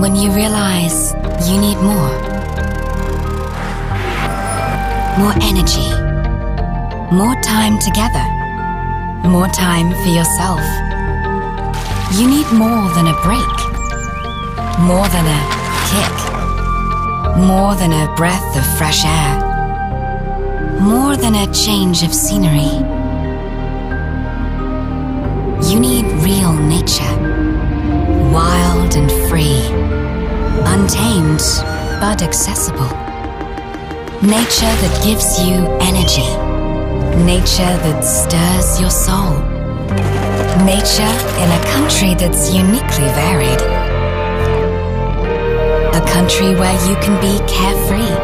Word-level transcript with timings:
When 0.00 0.14
you 0.14 0.30
realize 0.30 1.12
you 1.48 1.58
need 1.60 1.76
more. 1.78 2.14
More 5.18 5.34
energy. 5.42 5.90
More 7.12 7.34
time 7.42 7.80
together. 7.80 8.24
More 9.28 9.48
time 9.48 9.90
for 10.02 10.10
yourself. 10.10 10.62
You 12.16 12.28
need 12.28 12.46
more 12.52 12.88
than 12.94 13.08
a 13.08 13.16
break. 13.26 13.56
More 14.86 15.08
than 15.08 15.26
a 15.26 15.40
kick. 15.90 16.16
More 17.36 17.74
than 17.74 17.92
a 17.92 18.14
breath 18.14 18.56
of 18.56 18.78
fresh 18.78 19.04
air. 19.04 19.34
More 20.80 21.16
than 21.16 21.34
a 21.34 21.52
change 21.52 22.04
of 22.04 22.14
scenery. 22.14 22.70
You 25.68 25.80
need 25.80 26.04
real 26.22 26.52
nature. 26.52 27.17
Wild 28.38 28.94
and 28.94 29.10
free. 29.28 29.58
Untamed, 30.74 31.42
but 32.00 32.22
accessible. 32.22 32.92
Nature 34.22 34.74
that 34.82 34.94
gives 35.02 35.42
you 35.42 35.56
energy. 35.82 36.30
Nature 37.24 37.74
that 37.82 38.00
stirs 38.04 38.80
your 38.80 38.94
soul. 38.94 39.34
Nature 40.62 41.14
in 41.42 41.48
a 41.50 41.62
country 41.74 42.14
that's 42.14 42.54
uniquely 42.54 43.10
varied. 43.18 43.62
A 46.00 46.02
country 46.14 46.54
where 46.54 46.78
you 46.86 46.94
can 47.02 47.18
be 47.20 47.34
carefree. 47.50 48.14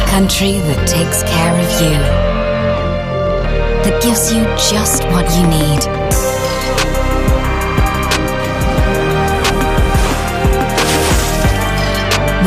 A 0.00 0.04
country 0.10 0.58
that 0.66 0.82
takes 0.88 1.22
care 1.22 1.54
of 1.54 1.70
you. 1.80 1.98
That 3.84 4.02
gives 4.02 4.32
you 4.32 4.42
just 4.58 5.04
what 5.14 5.30
you 5.38 5.46
need. 5.46 6.37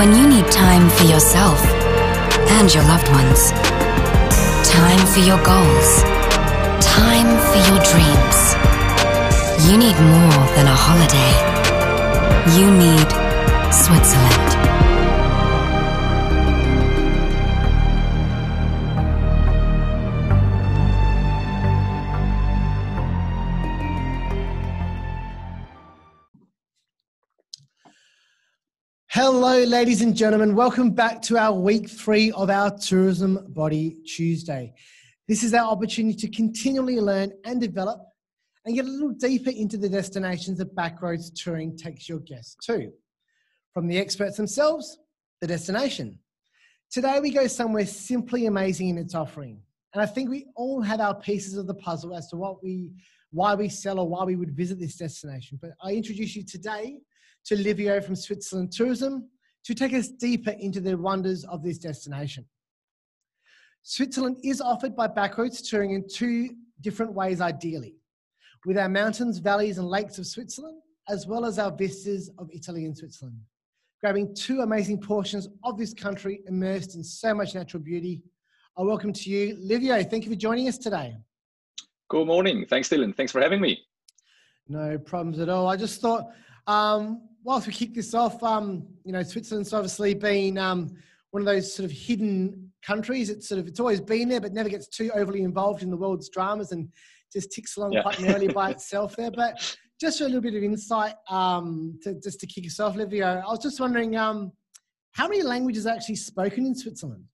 When 0.01 0.15
you 0.15 0.27
need 0.27 0.51
time 0.51 0.89
for 0.89 1.03
yourself 1.03 1.63
and 2.57 2.73
your 2.73 2.83
loved 2.85 3.07
ones, 3.09 3.51
time 4.67 5.05
for 5.05 5.19
your 5.19 5.37
goals, 5.43 6.01
time 6.81 7.29
for 7.49 7.59
your 7.69 7.79
dreams, 7.85 8.39
you 9.69 9.77
need 9.77 9.93
more 9.93 10.47
than 10.55 10.65
a 10.65 10.75
holiday. 10.75 11.33
You 12.57 12.71
need 12.71 13.11
Switzerland. 13.71 14.60
Ladies 29.67 30.01
and 30.01 30.15
gentlemen. 30.15 30.55
Welcome 30.55 30.89
back 30.89 31.21
to 31.23 31.37
our 31.37 31.53
week 31.53 31.87
three 31.87 32.31
of 32.31 32.49
our 32.49 32.75
Tourism 32.75 33.45
Body 33.49 33.95
Tuesday. 34.07 34.73
This 35.27 35.43
is 35.43 35.53
our 35.53 35.69
opportunity 35.69 36.17
to 36.17 36.35
continually 36.35 36.99
learn 36.99 37.31
and 37.45 37.61
develop 37.61 38.01
and 38.65 38.73
get 38.73 38.85
a 38.85 38.89
little 38.89 39.11
deeper 39.11 39.51
into 39.51 39.77
the 39.77 39.87
destinations 39.87 40.57
that 40.57 40.75
Backroads 40.75 41.31
Touring 41.35 41.77
takes 41.77 42.09
your 42.09 42.19
guests 42.21 42.55
to. 42.65 42.91
From 43.71 43.87
the 43.87 43.99
experts 43.99 44.35
themselves, 44.35 44.97
the 45.41 45.47
destination. 45.47 46.17
Today 46.89 47.19
we 47.19 47.29
go 47.29 47.45
somewhere 47.45 47.85
simply 47.85 48.47
amazing 48.47 48.89
in 48.89 48.97
its 48.97 49.13
offering. 49.13 49.61
And 49.93 50.01
I 50.01 50.07
think 50.07 50.31
we 50.31 50.47
all 50.55 50.81
have 50.81 50.99
our 50.99 51.15
pieces 51.15 51.55
of 51.55 51.67
the 51.67 51.75
puzzle 51.75 52.15
as 52.15 52.29
to 52.29 52.35
what 52.35 52.63
we, 52.63 52.89
why 53.29 53.53
we 53.53 53.69
sell 53.69 53.99
or 53.99 54.09
why 54.09 54.23
we 54.23 54.35
would 54.35 54.57
visit 54.57 54.79
this 54.79 54.95
destination. 54.95 55.59
But 55.61 55.71
I 55.83 55.91
introduce 55.91 56.35
you 56.35 56.43
today 56.43 56.97
to 57.45 57.55
Livio 57.55 58.01
from 58.01 58.15
Switzerland 58.15 58.71
Tourism 58.71 59.29
to 59.65 59.75
take 59.75 59.93
us 59.93 60.09
deeper 60.09 60.51
into 60.51 60.81
the 60.81 60.97
wonders 60.97 61.43
of 61.45 61.63
this 61.63 61.77
destination. 61.77 62.45
Switzerland 63.83 64.37
is 64.43 64.61
offered 64.61 64.95
by 64.95 65.07
Backroads 65.07 65.67
Touring 65.67 65.91
in 65.91 66.07
two 66.07 66.49
different 66.81 67.13
ways, 67.13 67.41
ideally, 67.41 67.95
with 68.65 68.77
our 68.77 68.89
mountains, 68.89 69.39
valleys, 69.39 69.77
and 69.77 69.87
lakes 69.87 70.17
of 70.17 70.27
Switzerland, 70.27 70.81
as 71.09 71.25
well 71.27 71.45
as 71.45 71.57
our 71.57 71.71
vistas 71.71 72.29
of 72.37 72.49
Italy 72.53 72.85
and 72.85 72.97
Switzerland. 72.97 73.39
Grabbing 74.01 74.33
two 74.35 74.61
amazing 74.61 74.99
portions 74.99 75.47
of 75.63 75.77
this 75.77 75.93
country 75.93 76.41
immersed 76.47 76.95
in 76.95 77.03
so 77.03 77.33
much 77.33 77.53
natural 77.53 77.83
beauty. 77.83 78.23
I 78.77 78.83
welcome 78.83 79.13
to 79.13 79.29
you, 79.29 79.57
Livio. 79.59 80.03
Thank 80.03 80.25
you 80.25 80.31
for 80.31 80.37
joining 80.37 80.67
us 80.67 80.77
today. 80.77 81.17
Good 82.09 82.25
morning. 82.25 82.65
Thanks, 82.67 82.89
Dylan. 82.89 83.15
Thanks 83.15 83.31
for 83.31 83.41
having 83.41 83.61
me. 83.61 83.79
No 84.67 84.97
problems 84.97 85.39
at 85.39 85.49
all. 85.49 85.67
I 85.67 85.75
just 85.75 86.01
thought 86.01 86.27
um, 86.67 87.21
whilst 87.43 87.67
we 87.67 87.73
kick 87.73 87.93
this 87.93 88.13
off, 88.13 88.41
um, 88.43 88.85
you 89.03 89.11
know, 89.11 89.23
Switzerland's 89.23 89.73
obviously 89.73 90.13
been 90.13 90.57
um, 90.57 90.91
one 91.31 91.41
of 91.41 91.45
those 91.45 91.73
sort 91.73 91.85
of 91.85 91.91
hidden 91.91 92.71
countries. 92.83 93.29
It's 93.29 93.47
sort 93.47 93.59
of 93.59 93.67
it's 93.67 93.79
always 93.79 94.01
been 94.01 94.29
there, 94.29 94.41
but 94.41 94.53
never 94.53 94.69
gets 94.69 94.87
too 94.87 95.11
overly 95.13 95.43
involved 95.43 95.83
in 95.83 95.89
the 95.89 95.97
world's 95.97 96.29
dramas 96.29 96.71
and 96.71 96.89
just 97.31 97.51
ticks 97.51 97.77
along 97.77 97.93
yeah. 97.93 98.01
quite 98.01 98.21
merrily 98.21 98.47
by 98.47 98.69
itself 98.71 99.15
there. 99.15 99.31
But 99.31 99.77
just 99.99 100.17
for 100.17 100.25
a 100.25 100.27
little 100.27 100.41
bit 100.41 100.55
of 100.55 100.63
insight, 100.63 101.15
um, 101.29 101.99
to, 102.03 102.15
just 102.15 102.39
to 102.41 102.47
kick 102.47 102.65
us 102.65 102.79
off, 102.79 102.95
Livio, 102.95 103.43
I 103.45 103.49
was 103.49 103.59
just 103.59 103.79
wondering 103.79 104.15
um, 104.17 104.51
how 105.13 105.27
many 105.27 105.43
languages 105.43 105.85
are 105.85 105.93
actually 105.93 106.15
spoken 106.15 106.65
in 106.65 106.75
Switzerland? 106.75 107.25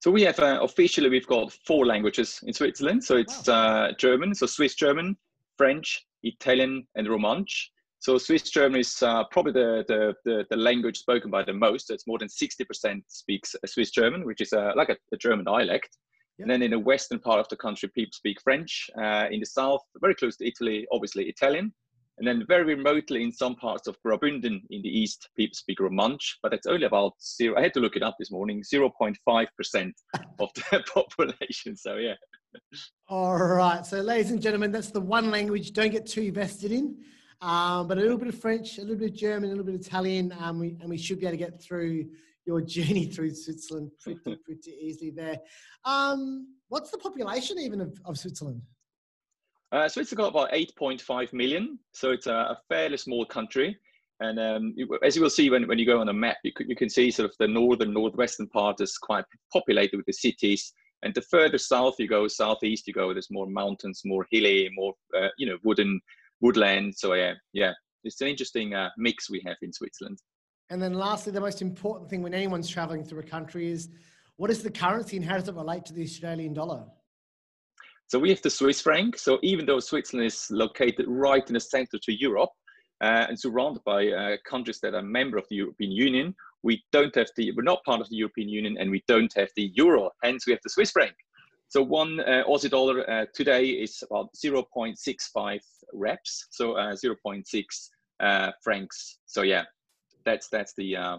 So 0.00 0.10
we 0.10 0.22
have 0.22 0.38
uh, 0.38 0.60
officially 0.62 1.08
we've 1.08 1.26
got 1.26 1.52
four 1.66 1.86
languages 1.86 2.40
in 2.46 2.52
Switzerland. 2.52 3.02
So 3.02 3.16
it's 3.16 3.48
wow. 3.48 3.86
uh, 3.86 3.92
German, 3.98 4.34
so 4.34 4.46
Swiss 4.46 4.74
German, 4.74 5.16
French, 5.56 6.06
Italian, 6.22 6.86
and 6.94 7.08
Romansh. 7.08 7.68
So 8.06 8.18
Swiss 8.18 8.42
German 8.42 8.78
is 8.78 9.02
uh, 9.02 9.24
probably 9.32 9.50
the, 9.50 9.84
the, 9.88 10.14
the, 10.24 10.46
the, 10.48 10.56
language 10.56 10.96
spoken 10.96 11.28
by 11.28 11.42
the 11.42 11.52
most. 11.52 11.90
It's 11.90 12.06
more 12.06 12.20
than 12.20 12.28
60% 12.28 13.02
speaks 13.08 13.56
Swiss 13.66 13.90
German, 13.90 14.24
which 14.24 14.40
is 14.40 14.52
uh, 14.52 14.70
like 14.76 14.90
a, 14.90 14.96
a, 15.12 15.16
German 15.16 15.44
dialect. 15.44 15.98
Yep. 16.38 16.44
And 16.44 16.50
then 16.52 16.62
in 16.62 16.70
the 16.70 16.78
western 16.78 17.18
part 17.18 17.40
of 17.40 17.48
the 17.48 17.56
country, 17.56 17.88
people 17.92 18.12
speak 18.12 18.40
French. 18.40 18.88
Uh, 18.96 19.26
in 19.32 19.40
the 19.40 19.46
south, 19.46 19.80
very 20.00 20.14
close 20.14 20.36
to 20.36 20.46
Italy, 20.46 20.86
obviously 20.92 21.24
Italian. 21.24 21.74
And 22.18 22.28
then 22.28 22.44
very 22.46 22.62
remotely 22.76 23.24
in 23.24 23.32
some 23.32 23.56
parts 23.56 23.88
of 23.88 23.96
Graubünden 24.06 24.60
in 24.70 24.82
the 24.82 24.88
east, 24.88 25.28
people 25.36 25.56
speak 25.56 25.80
Romansh, 25.80 26.34
but 26.44 26.54
it's 26.54 26.68
only 26.68 26.86
about 26.86 27.14
zero. 27.20 27.58
I 27.58 27.62
had 27.62 27.74
to 27.74 27.80
look 27.80 27.96
it 27.96 28.04
up 28.04 28.14
this 28.20 28.30
morning, 28.30 28.62
0.5% 28.62 29.16
of 30.38 30.48
the 30.54 30.84
population. 30.94 31.76
So, 31.76 31.96
yeah. 31.96 32.14
All 33.08 33.36
right. 33.36 33.84
So, 33.84 34.00
ladies 34.00 34.30
and 34.30 34.40
gentlemen, 34.40 34.70
that's 34.70 34.92
the 34.92 35.00
one 35.00 35.32
language 35.32 35.72
don't 35.72 35.90
get 35.90 36.06
too 36.06 36.30
vested 36.30 36.70
in. 36.70 36.98
Um, 37.40 37.86
but 37.86 37.98
a 37.98 38.00
little 38.00 38.16
bit 38.16 38.28
of 38.28 38.38
French, 38.40 38.78
a 38.78 38.82
little 38.82 38.96
bit 38.96 39.10
of 39.10 39.16
German, 39.16 39.50
a 39.50 39.52
little 39.52 39.64
bit 39.64 39.74
of 39.74 39.80
Italian, 39.80 40.32
um, 40.40 40.58
we, 40.58 40.76
and 40.80 40.88
we 40.88 40.96
should 40.96 41.20
be 41.20 41.26
able 41.26 41.36
to 41.36 41.44
get 41.44 41.62
through 41.62 42.06
your 42.46 42.60
journey 42.62 43.06
through 43.06 43.34
Switzerland 43.34 43.90
pretty, 44.00 44.20
pretty 44.44 44.70
easily 44.80 45.10
there. 45.10 45.38
Um, 45.84 46.54
what's 46.68 46.90
the 46.90 46.98
population 46.98 47.58
even 47.58 47.80
of, 47.80 47.98
of 48.04 48.18
Switzerland? 48.18 48.62
Uh, 49.72 49.88
Switzerland 49.88 50.32
got 50.34 50.40
about 50.40 50.52
8.5 50.52 51.32
million, 51.32 51.78
so 51.92 52.12
it's 52.12 52.26
a, 52.26 52.32
a 52.32 52.58
fairly 52.68 52.96
small 52.96 53.26
country. 53.26 53.76
And 54.20 54.38
um, 54.38 54.74
as 55.02 55.14
you 55.14 55.22
will 55.22 55.28
see 55.28 55.50
when, 55.50 55.68
when 55.68 55.78
you 55.78 55.84
go 55.84 56.00
on 56.00 56.08
a 56.08 56.12
map, 56.12 56.38
you, 56.42 56.52
you 56.60 56.76
can 56.76 56.88
see 56.88 57.10
sort 57.10 57.28
of 57.28 57.36
the 57.38 57.48
northern, 57.48 57.92
northwestern 57.92 58.48
part 58.48 58.80
is 58.80 58.96
quite 58.96 59.24
populated 59.52 59.96
with 59.96 60.06
the 60.06 60.12
cities. 60.12 60.72
And 61.02 61.14
the 61.14 61.20
further 61.22 61.58
south 61.58 61.96
you 61.98 62.08
go, 62.08 62.26
southeast 62.26 62.86
you 62.86 62.94
go, 62.94 63.12
there's 63.12 63.30
more 63.30 63.46
mountains, 63.46 64.02
more 64.04 64.26
hilly, 64.30 64.70
more, 64.74 64.94
uh, 65.16 65.28
you 65.36 65.46
know, 65.46 65.58
wooden 65.64 66.00
woodland. 66.40 66.94
So 66.96 67.14
yeah, 67.14 67.34
yeah, 67.52 67.72
it's 68.04 68.20
an 68.20 68.28
interesting 68.28 68.74
uh, 68.74 68.90
mix 68.96 69.30
we 69.30 69.42
have 69.46 69.56
in 69.62 69.72
Switzerland. 69.72 70.18
And 70.70 70.82
then 70.82 70.94
lastly, 70.94 71.32
the 71.32 71.40
most 71.40 71.62
important 71.62 72.10
thing 72.10 72.22
when 72.22 72.34
anyone's 72.34 72.68
traveling 72.68 73.04
through 73.04 73.20
a 73.20 73.24
country 73.24 73.70
is 73.70 73.88
what 74.36 74.50
is 74.50 74.62
the 74.62 74.70
currency 74.70 75.16
and 75.16 75.24
how 75.24 75.38
does 75.38 75.48
it 75.48 75.54
relate 75.54 75.84
to 75.86 75.92
the 75.92 76.02
Australian 76.02 76.52
dollar? 76.52 76.84
So 78.08 78.18
we 78.18 78.30
have 78.30 78.42
the 78.42 78.50
Swiss 78.50 78.80
franc. 78.80 79.18
So 79.18 79.38
even 79.42 79.66
though 79.66 79.80
Switzerland 79.80 80.26
is 80.26 80.46
located 80.50 81.06
right 81.08 81.46
in 81.46 81.54
the 81.54 81.60
center 81.60 81.98
to 81.98 82.12
Europe 82.12 82.50
uh, 83.00 83.26
and 83.28 83.38
surrounded 83.38 83.82
by 83.84 84.08
uh, 84.08 84.36
countries 84.48 84.78
that 84.82 84.94
are 84.94 85.02
member 85.02 85.38
of 85.38 85.44
the 85.50 85.56
European 85.56 85.90
Union, 85.90 86.34
we 86.62 86.82
don't 86.92 87.14
have 87.14 87.28
the, 87.36 87.52
we're 87.52 87.62
not 87.62 87.84
part 87.84 88.00
of 88.00 88.08
the 88.08 88.16
European 88.16 88.48
Union 88.48 88.76
and 88.78 88.90
we 88.90 89.02
don't 89.08 89.32
have 89.36 89.48
the 89.56 89.70
euro. 89.74 90.10
Hence 90.22 90.46
we 90.46 90.52
have 90.52 90.62
the 90.62 90.70
Swiss 90.70 90.90
franc. 90.90 91.14
So 91.68 91.82
one 91.82 92.20
uh, 92.20 92.44
Aussie 92.48 92.70
dollar 92.70 93.08
uh, 93.10 93.26
today 93.34 93.66
is 93.66 94.02
about 94.08 94.28
0.65 94.34 95.60
reps, 95.92 96.46
so 96.50 96.74
uh, 96.74 96.94
0.6 96.94 97.64
uh, 98.20 98.52
francs. 98.62 99.18
So 99.26 99.42
yeah, 99.42 99.64
that's 100.24 100.48
that's 100.48 100.74
the 100.76 100.96
uh, 100.96 101.18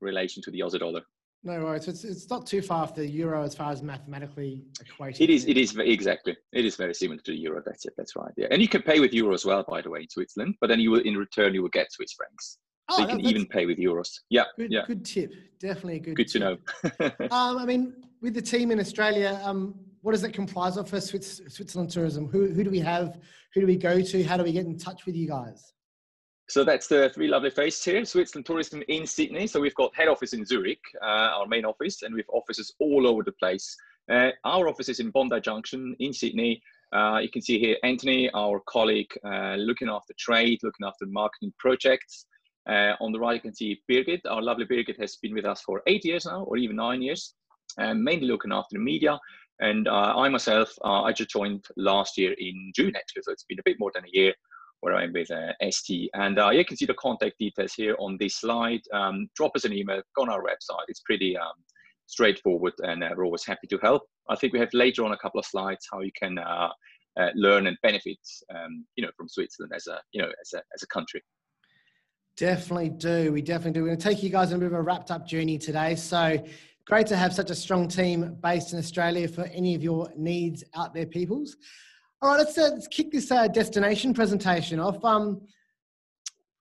relation 0.00 0.42
to 0.44 0.50
the 0.50 0.60
Aussie 0.60 0.78
dollar. 0.78 1.02
No 1.42 1.58
worries. 1.64 1.88
It's, 1.88 2.04
it's 2.04 2.28
not 2.28 2.46
too 2.46 2.60
far 2.60 2.82
off 2.82 2.94
the 2.94 3.06
euro 3.06 3.42
as 3.42 3.54
far 3.54 3.72
as 3.72 3.82
mathematically 3.82 4.62
equating. 4.84 5.22
It 5.22 5.30
is. 5.30 5.46
It 5.46 5.56
is 5.56 5.74
exactly. 5.78 6.36
It 6.52 6.66
is 6.66 6.76
very 6.76 6.94
similar 6.94 7.20
to 7.22 7.32
the 7.32 7.38
euro. 7.38 7.62
That's 7.64 7.86
it. 7.86 7.94
That's 7.96 8.14
right. 8.14 8.32
Yeah, 8.36 8.48
and 8.50 8.60
you 8.60 8.68
can 8.68 8.82
pay 8.82 9.00
with 9.00 9.12
euro 9.14 9.32
as 9.34 9.44
well, 9.44 9.64
by 9.66 9.80
the 9.80 9.90
way, 9.90 10.00
in 10.00 10.08
Switzerland. 10.08 10.56
But 10.60 10.68
then 10.68 10.80
you 10.80 10.90
will, 10.90 11.00
in 11.00 11.16
return, 11.16 11.54
you 11.54 11.62
will 11.62 11.70
get 11.70 11.90
Swiss 11.92 12.12
francs. 12.12 12.58
Oh, 12.90 12.96
so 12.96 13.02
you 13.02 13.08
can 13.08 13.20
even 13.20 13.46
pay 13.46 13.66
with 13.66 13.78
euros. 13.78 14.10
Yeah. 14.28 14.44
Good, 14.58 14.72
yeah. 14.72 14.82
good 14.86 15.04
tip. 15.04 15.32
Definitely 15.60 15.96
a 15.96 16.00
good. 16.00 16.16
Good 16.16 16.28
tip. 16.28 16.42
to 16.42 17.08
know. 17.08 17.26
um, 17.30 17.58
I 17.58 17.64
mean, 17.64 17.94
with 18.20 18.34
the 18.34 18.42
team 18.42 18.70
in 18.70 18.80
Australia, 18.80 19.40
um, 19.44 19.74
what 20.02 20.12
does 20.12 20.24
it 20.24 20.32
comprise 20.32 20.76
of 20.76 20.88
for 20.88 21.00
Switzerland 21.00 21.90
tourism? 21.90 22.28
Who, 22.28 22.48
who 22.48 22.64
do 22.64 22.70
we 22.70 22.80
have? 22.80 23.18
Who 23.54 23.60
do 23.60 23.66
we 23.66 23.76
go 23.76 24.00
to? 24.00 24.22
How 24.22 24.36
do 24.36 24.44
we 24.44 24.52
get 24.52 24.66
in 24.66 24.78
touch 24.78 25.06
with 25.06 25.16
you 25.16 25.28
guys? 25.28 25.72
So 26.48 26.64
that's 26.64 26.88
the 26.88 27.10
three 27.14 27.28
lovely 27.28 27.50
faces 27.50 27.84
here. 27.84 28.04
Switzerland 28.04 28.44
Tourism 28.44 28.82
in 28.88 29.06
Sydney. 29.06 29.46
So 29.46 29.60
we've 29.60 29.74
got 29.76 29.94
head 29.94 30.08
office 30.08 30.32
in 30.32 30.44
Zurich, 30.44 30.80
uh, 31.00 31.30
our 31.36 31.46
main 31.46 31.64
office, 31.64 32.02
and 32.02 32.12
we've 32.12 32.28
offices 32.28 32.74
all 32.80 33.06
over 33.06 33.22
the 33.22 33.32
place. 33.32 33.76
Uh, 34.10 34.30
our 34.44 34.68
office 34.68 34.88
is 34.88 34.98
in 34.98 35.10
Bondi 35.10 35.40
Junction 35.40 35.94
in 36.00 36.12
Sydney. 36.12 36.60
Uh, 36.92 37.20
you 37.22 37.28
can 37.28 37.40
see 37.40 37.60
here 37.60 37.76
Anthony, 37.84 38.28
our 38.34 38.60
colleague, 38.66 39.12
uh, 39.24 39.54
looking 39.54 39.88
after 39.88 40.12
trade, 40.18 40.58
looking 40.64 40.84
after 40.84 41.06
marketing 41.06 41.52
projects. 41.58 42.26
Uh, 42.68 42.94
on 43.00 43.12
the 43.12 43.20
right, 43.20 43.34
you 43.34 43.40
can 43.40 43.54
see 43.54 43.80
Birgit. 43.88 44.20
Our 44.28 44.42
lovely 44.42 44.66
Birgit 44.66 44.98
has 45.00 45.16
been 45.22 45.34
with 45.34 45.44
us 45.44 45.62
for 45.62 45.82
eight 45.86 46.04
years 46.04 46.26
now, 46.26 46.42
or 46.42 46.56
even 46.56 46.76
nine 46.76 47.00
years, 47.00 47.34
um, 47.78 48.02
mainly 48.02 48.26
looking 48.26 48.52
after 48.52 48.76
the 48.76 48.80
media. 48.80 49.18
And 49.60 49.88
uh, 49.88 50.14
I 50.16 50.28
myself, 50.28 50.72
uh, 50.84 51.02
I 51.02 51.12
just 51.12 51.30
joined 51.30 51.66
last 51.76 52.16
year 52.16 52.34
in 52.38 52.72
June, 52.74 52.94
actually, 52.96 53.22
so 53.22 53.32
it's 53.32 53.44
been 53.44 53.58
a 53.58 53.64
bit 53.64 53.76
more 53.78 53.90
than 53.94 54.04
a 54.04 54.10
year 54.10 54.32
where 54.80 54.94
I'm 54.94 55.12
with 55.12 55.30
uh, 55.30 55.52
ST. 55.70 56.10
And 56.14 56.38
uh, 56.38 56.50
you 56.50 56.64
can 56.64 56.76
see 56.76 56.86
the 56.86 56.94
contact 56.94 57.38
details 57.38 57.74
here 57.74 57.94
on 57.98 58.16
this 58.18 58.36
slide. 58.36 58.80
Um, 58.94 59.28
drop 59.36 59.52
us 59.54 59.64
an 59.64 59.74
email, 59.74 60.00
go 60.16 60.22
on 60.22 60.30
our 60.30 60.42
website. 60.42 60.84
It's 60.88 61.00
pretty 61.00 61.36
um, 61.36 61.52
straightforward 62.10 62.72
and 62.80 63.04
uh, 63.04 63.10
we're 63.16 63.24
always 63.24 63.44
happy 63.44 63.66
to 63.68 63.78
help. 63.78 64.02
I 64.28 64.36
think 64.36 64.52
we 64.52 64.58
have 64.58 64.72
later 64.72 65.04
on 65.04 65.12
a 65.12 65.18
couple 65.18 65.38
of 65.38 65.46
slides 65.46 65.86
how 65.90 66.00
you 66.00 66.10
can 66.20 66.38
uh, 66.38 66.68
uh, 67.18 67.28
learn 67.34 67.66
and 67.66 67.76
benefit, 67.82 68.18
um, 68.54 68.84
you 68.96 69.04
know, 69.04 69.10
from 69.16 69.28
Switzerland 69.28 69.72
as 69.74 69.86
a, 69.86 70.00
you 70.12 70.20
know, 70.20 70.28
as 70.40 70.52
a, 70.54 70.58
as 70.74 70.82
a 70.82 70.86
country. 70.88 71.22
Definitely 72.36 72.90
do. 72.90 73.32
We 73.32 73.42
definitely 73.42 73.72
do. 73.72 73.82
We're 73.82 73.88
going 73.88 73.98
to 73.98 74.08
take 74.08 74.22
you 74.22 74.30
guys 74.30 74.50
on 74.52 74.56
a 74.56 74.58
bit 74.60 74.66
of 74.66 74.72
a 74.72 74.82
wrapped 74.82 75.10
up 75.10 75.26
journey 75.26 75.58
today. 75.58 75.94
So 75.94 76.42
great 76.90 77.06
to 77.06 77.16
have 77.16 77.32
such 77.32 77.50
a 77.50 77.54
strong 77.54 77.86
team 77.86 78.36
based 78.42 78.72
in 78.72 78.78
Australia 78.80 79.28
for 79.28 79.44
any 79.44 79.76
of 79.76 79.82
your 79.82 80.12
needs 80.16 80.64
out 80.74 80.92
there, 80.92 81.06
peoples. 81.06 81.56
All 82.20 82.30
right, 82.30 82.38
let's, 82.38 82.58
uh, 82.58 82.70
let's 82.72 82.88
kick 82.88 83.12
this 83.12 83.30
uh, 83.30 83.46
destination 83.46 84.12
presentation 84.12 84.80
off. 84.80 85.02
Um, 85.04 85.40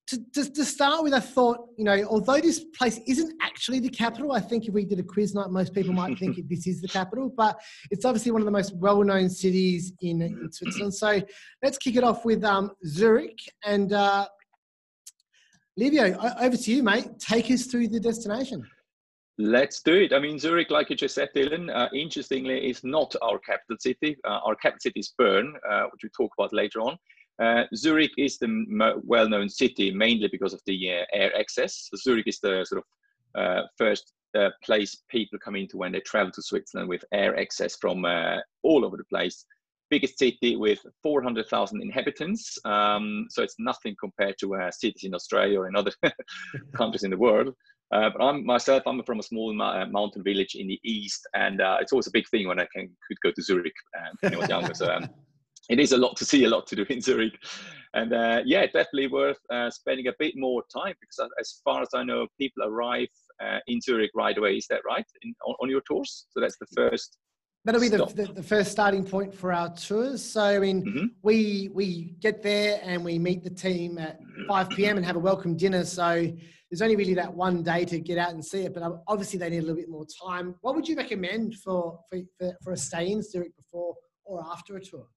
to, 0.06 0.20
to, 0.36 0.52
to, 0.54 0.64
start 0.64 1.02
with, 1.02 1.16
I 1.16 1.20
thought, 1.20 1.70
you 1.80 1.84
know, 1.84 2.04
although 2.04 2.40
this 2.40 2.64
place 2.78 3.00
isn't 3.08 3.34
actually 3.42 3.80
the 3.80 3.90
capital, 3.90 4.32
I 4.32 4.40
think 4.40 4.68
if 4.68 4.74
we 4.76 4.86
did 4.86 5.00
a 5.00 5.04
quiz 5.04 5.34
night, 5.34 5.50
most 5.50 5.74
people 5.74 5.94
might 5.94 6.20
think 6.20 6.38
this 6.48 6.68
is 6.68 6.80
the 6.80 6.88
capital, 6.88 7.34
but 7.36 7.60
it's 7.90 8.06
obviously 8.06 8.32
one 8.32 8.42
of 8.42 8.46
the 8.46 8.52
most 8.52 8.76
well 8.76 9.04
known 9.04 9.32
cities 9.32 9.94
in, 10.02 10.22
in, 10.22 10.52
Switzerland. 10.52 10.94
So 10.94 11.24
let's 11.64 11.80
kick 11.80 11.96
it 11.96 12.04
off 12.04 12.24
with 12.24 12.44
um, 12.44 12.70
Zurich. 12.86 13.40
And 13.66 13.94
uh, 13.94 14.28
Livio, 15.76 16.16
over 16.40 16.56
to 16.56 16.72
you, 16.72 16.84
mate. 16.84 17.08
Take 17.18 17.50
us 17.50 17.66
through 17.66 17.88
the 17.88 18.00
destination. 18.00 18.64
Let's 19.42 19.82
do 19.82 19.94
it. 19.94 20.12
I 20.12 20.20
mean, 20.20 20.38
Zurich, 20.38 20.70
like 20.70 20.90
you 20.90 20.98
just 20.98 21.16
said, 21.16 21.30
Dylan, 21.34 21.74
uh, 21.74 21.88
interestingly, 21.94 22.70
is 22.70 22.84
not 22.84 23.16
our 23.22 23.40
capital 23.40 23.78
city. 23.80 24.18
Uh, 24.26 24.40
our 24.44 24.54
capital 24.54 24.82
city 24.82 25.00
is 25.00 25.14
Bern, 25.18 25.54
uh, 25.72 25.84
which 25.84 26.02
we'll 26.04 26.28
talk 26.28 26.34
about 26.38 26.52
later 26.52 26.82
on. 26.82 26.98
Uh, 27.42 27.64
Zurich 27.74 28.12
is 28.18 28.38
the 28.38 29.02
well-known 29.06 29.48
city 29.48 29.92
mainly 29.92 30.28
because 30.28 30.54
of 30.54 30.62
the 30.66 30.92
uh, 30.92 31.06
air 31.14 31.32
access. 31.40 31.88
So 31.90 31.96
Zurich 31.96 32.28
is 32.28 32.40
the 32.42 32.66
sort 32.66 32.84
of 32.84 33.42
uh, 33.42 33.62
first 33.78 34.12
place 34.62 35.04
people 35.10 35.40
come 35.40 35.56
into 35.56 35.78
when 35.78 35.94
they 35.94 36.02
travel 36.02 36.34
to 36.34 36.42
Switzerland 36.42 36.90
with 36.90 37.06
air 37.14 37.40
access 37.40 37.78
from 37.78 38.06
all 38.64 38.84
over 38.84 38.98
the 38.98 39.06
place. 39.06 39.46
Biggest 39.90 40.20
city 40.20 40.58
with 40.58 40.80
400,000 41.02 41.82
inhabitants. 41.82 42.58
Um, 42.66 43.28
so 43.30 43.42
it's 43.42 43.56
nothing 43.58 43.96
compared 44.02 44.36
to 44.42 44.70
cities 44.72 45.06
in 45.06 45.16
Australia 45.16 45.62
or 45.62 45.70
in 45.70 45.78
other 45.78 45.94
countries 46.76 47.04
in 47.04 47.12
the 47.12 47.18
world. 47.18 47.56
Uh, 47.92 48.10
but 48.16 48.24
I'm 48.24 48.46
myself, 48.46 48.84
I'm 48.86 49.02
from 49.04 49.20
a 49.20 49.24
small 49.24 49.54
ma- 49.54 49.82
uh, 49.82 49.86
mountain 49.88 50.24
village 50.24 50.56
in 50.56 50.68
the 50.68 50.80
east, 50.84 51.28
and 51.34 51.60
uh, 51.62 51.78
it's 51.82 51.92
always 51.92 52.08
a 52.08 52.12
big 52.12 52.28
thing 52.30 52.48
when 52.48 52.60
I 52.60 52.68
can 52.74 52.90
could 53.08 53.18
go 53.24 53.32
to 53.32 53.42
Zurich 53.42 53.74
um, 53.98 54.16
when 54.22 54.34
I 54.36 54.38
was 54.38 54.50
younger. 54.50 54.74
so 54.74 54.92
um, 54.92 55.10
it 55.70 55.80
is 55.80 55.92
a 55.92 55.98
lot 55.98 56.16
to 56.18 56.26
see, 56.26 56.44
a 56.44 56.50
lot 56.50 56.68
to 56.68 56.76
do 56.76 56.86
in 56.90 57.02
Zurich, 57.02 57.34
and 57.96 58.14
uh, 58.14 58.42
yeah, 58.46 58.66
definitely 58.66 59.08
worth 59.08 59.40
uh, 59.52 59.70
spending 59.72 60.08
a 60.08 60.14
bit 60.20 60.36
more 60.36 60.64
time 60.72 60.94
because, 61.02 61.30
as 61.40 61.62
far 61.64 61.82
as 61.82 61.90
I 61.96 62.04
know, 62.04 62.28
people 62.40 62.64
arrive 62.64 63.10
uh, 63.44 63.60
in 63.68 63.82
Zurich 63.82 64.12
right 64.16 64.38
away. 64.38 64.58
Is 64.58 64.68
that 64.68 64.82
right 64.86 65.06
in, 65.24 65.34
on, 65.46 65.56
on, 65.62 65.70
your 65.70 65.82
tours? 65.88 66.28
So 66.30 66.40
that's 66.40 66.58
the 66.60 66.68
first. 66.76 67.18
That'll 67.66 67.82
be 67.82 67.90
the, 67.90 68.06
the, 68.06 68.34
the, 68.34 68.44
first 68.44 68.72
starting 68.72 69.04
point 69.04 69.34
for 69.34 69.52
our 69.52 69.74
tours. 69.74 70.24
So 70.24 70.42
I 70.42 70.60
mean, 70.60 70.84
mm-hmm. 70.84 71.06
we 71.22 71.70
we 71.74 72.16
get 72.22 72.42
there 72.42 72.80
and 72.84 73.04
we 73.04 73.20
meet 73.20 73.44
the 73.44 73.50
team 73.50 73.98
at 73.98 74.20
5 74.48 74.70
p.m. 74.70 74.96
and 74.96 75.06
have 75.06 75.18
a 75.18 75.20
welcome 75.20 75.58
dinner. 75.58 75.84
So 75.84 76.32
there's 76.70 76.82
only 76.82 76.96
really 76.96 77.16
that 77.16 77.34
one 77.34 77.64
day 77.64 77.84
to 77.86 78.00
get 78.00 78.18
out 78.18 78.32
and 78.32 78.46
see 78.46 78.62
it, 78.62 78.74
but 78.74 79.02
obviously 79.08 79.40
they 79.40 79.50
need 79.50 79.58
a 79.58 79.62
little 79.62 79.76
bit 79.76 79.90
more 79.90 80.06
time. 80.24 80.56
What 80.62 80.76
would 80.76 80.88
you 80.88 80.96
recommend 80.96 81.56
for, 81.56 82.00
for, 82.10 82.54
for 82.64 82.74
a 82.74 82.78
stay 82.78 83.12
in 83.12 83.24
Zurich 83.24 83.56
before 83.58 83.96
or 84.24 84.46
after 84.52 84.78
a 84.78 84.82
tour? 84.82 85.08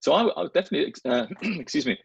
So 0.00 0.14
I, 0.14 0.24
I 0.24 0.42
would 0.42 0.52
definitely, 0.54 0.94
uh, 1.04 1.26
excuse 1.42 1.84
me, 1.86 1.98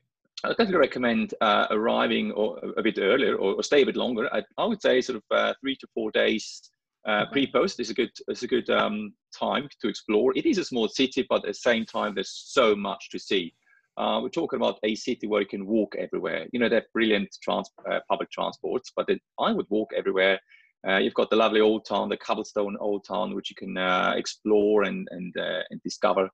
I 0.43 0.49
would 0.49 0.57
definitely 0.57 0.79
recommend 0.79 1.33
uh, 1.39 1.67
arriving 1.71 2.31
or 2.33 2.59
a 2.75 2.83
bit 2.83 2.97
earlier 2.99 3.35
or, 3.35 3.55
or, 3.55 3.63
stay 3.63 3.83
a 3.83 3.85
bit 3.85 3.95
longer. 3.95 4.27
I, 4.33 4.43
I 4.57 4.65
would 4.65 4.81
say 4.81 4.99
sort 5.01 5.17
of 5.17 5.23
uh, 5.31 5.53
three 5.61 5.75
to 5.77 5.87
four 5.93 6.11
days 6.11 6.70
uh, 7.07 7.25
pre-post 7.31 7.79
is 7.79 7.89
a 7.89 7.93
good 7.93 8.11
is 8.27 8.43
a 8.43 8.47
good 8.47 8.69
um, 8.69 9.13
time 9.37 9.67
to 9.81 9.87
explore. 9.87 10.33
It 10.35 10.45
is 10.45 10.57
a 10.57 10.65
small 10.65 10.87
city, 10.87 11.25
but 11.27 11.43
at 11.43 11.47
the 11.47 11.53
same 11.53 11.85
time, 11.85 12.13
there's 12.13 12.43
so 12.45 12.75
much 12.75 13.09
to 13.11 13.19
see. 13.19 13.53
Uh, 13.97 14.19
we're 14.21 14.29
talking 14.29 14.57
about 14.57 14.79
a 14.83 14.95
city 14.95 15.27
where 15.27 15.41
you 15.41 15.47
can 15.47 15.65
walk 15.65 15.95
everywhere. 15.97 16.47
You 16.53 16.59
know, 16.59 16.69
they 16.69 16.75
have 16.75 16.93
brilliant 16.93 17.35
trans- 17.43 17.71
uh, 17.89 17.99
public 18.09 18.31
transports, 18.31 18.91
but 18.95 19.09
I 19.39 19.51
would 19.51 19.65
walk 19.69 19.91
everywhere. 19.95 20.39
Uh, 20.87 20.97
you've 20.97 21.13
got 21.13 21.29
the 21.29 21.35
lovely 21.35 21.59
old 21.59 21.85
town, 21.85 22.09
the 22.09 22.17
cobblestone 22.17 22.77
old 22.79 23.05
town, 23.05 23.35
which 23.35 23.49
you 23.49 23.55
can 23.55 23.77
uh, 23.77 24.13
explore 24.15 24.83
and 24.83 25.07
and, 25.11 25.35
uh, 25.37 25.61
and 25.69 25.81
discover. 25.83 26.29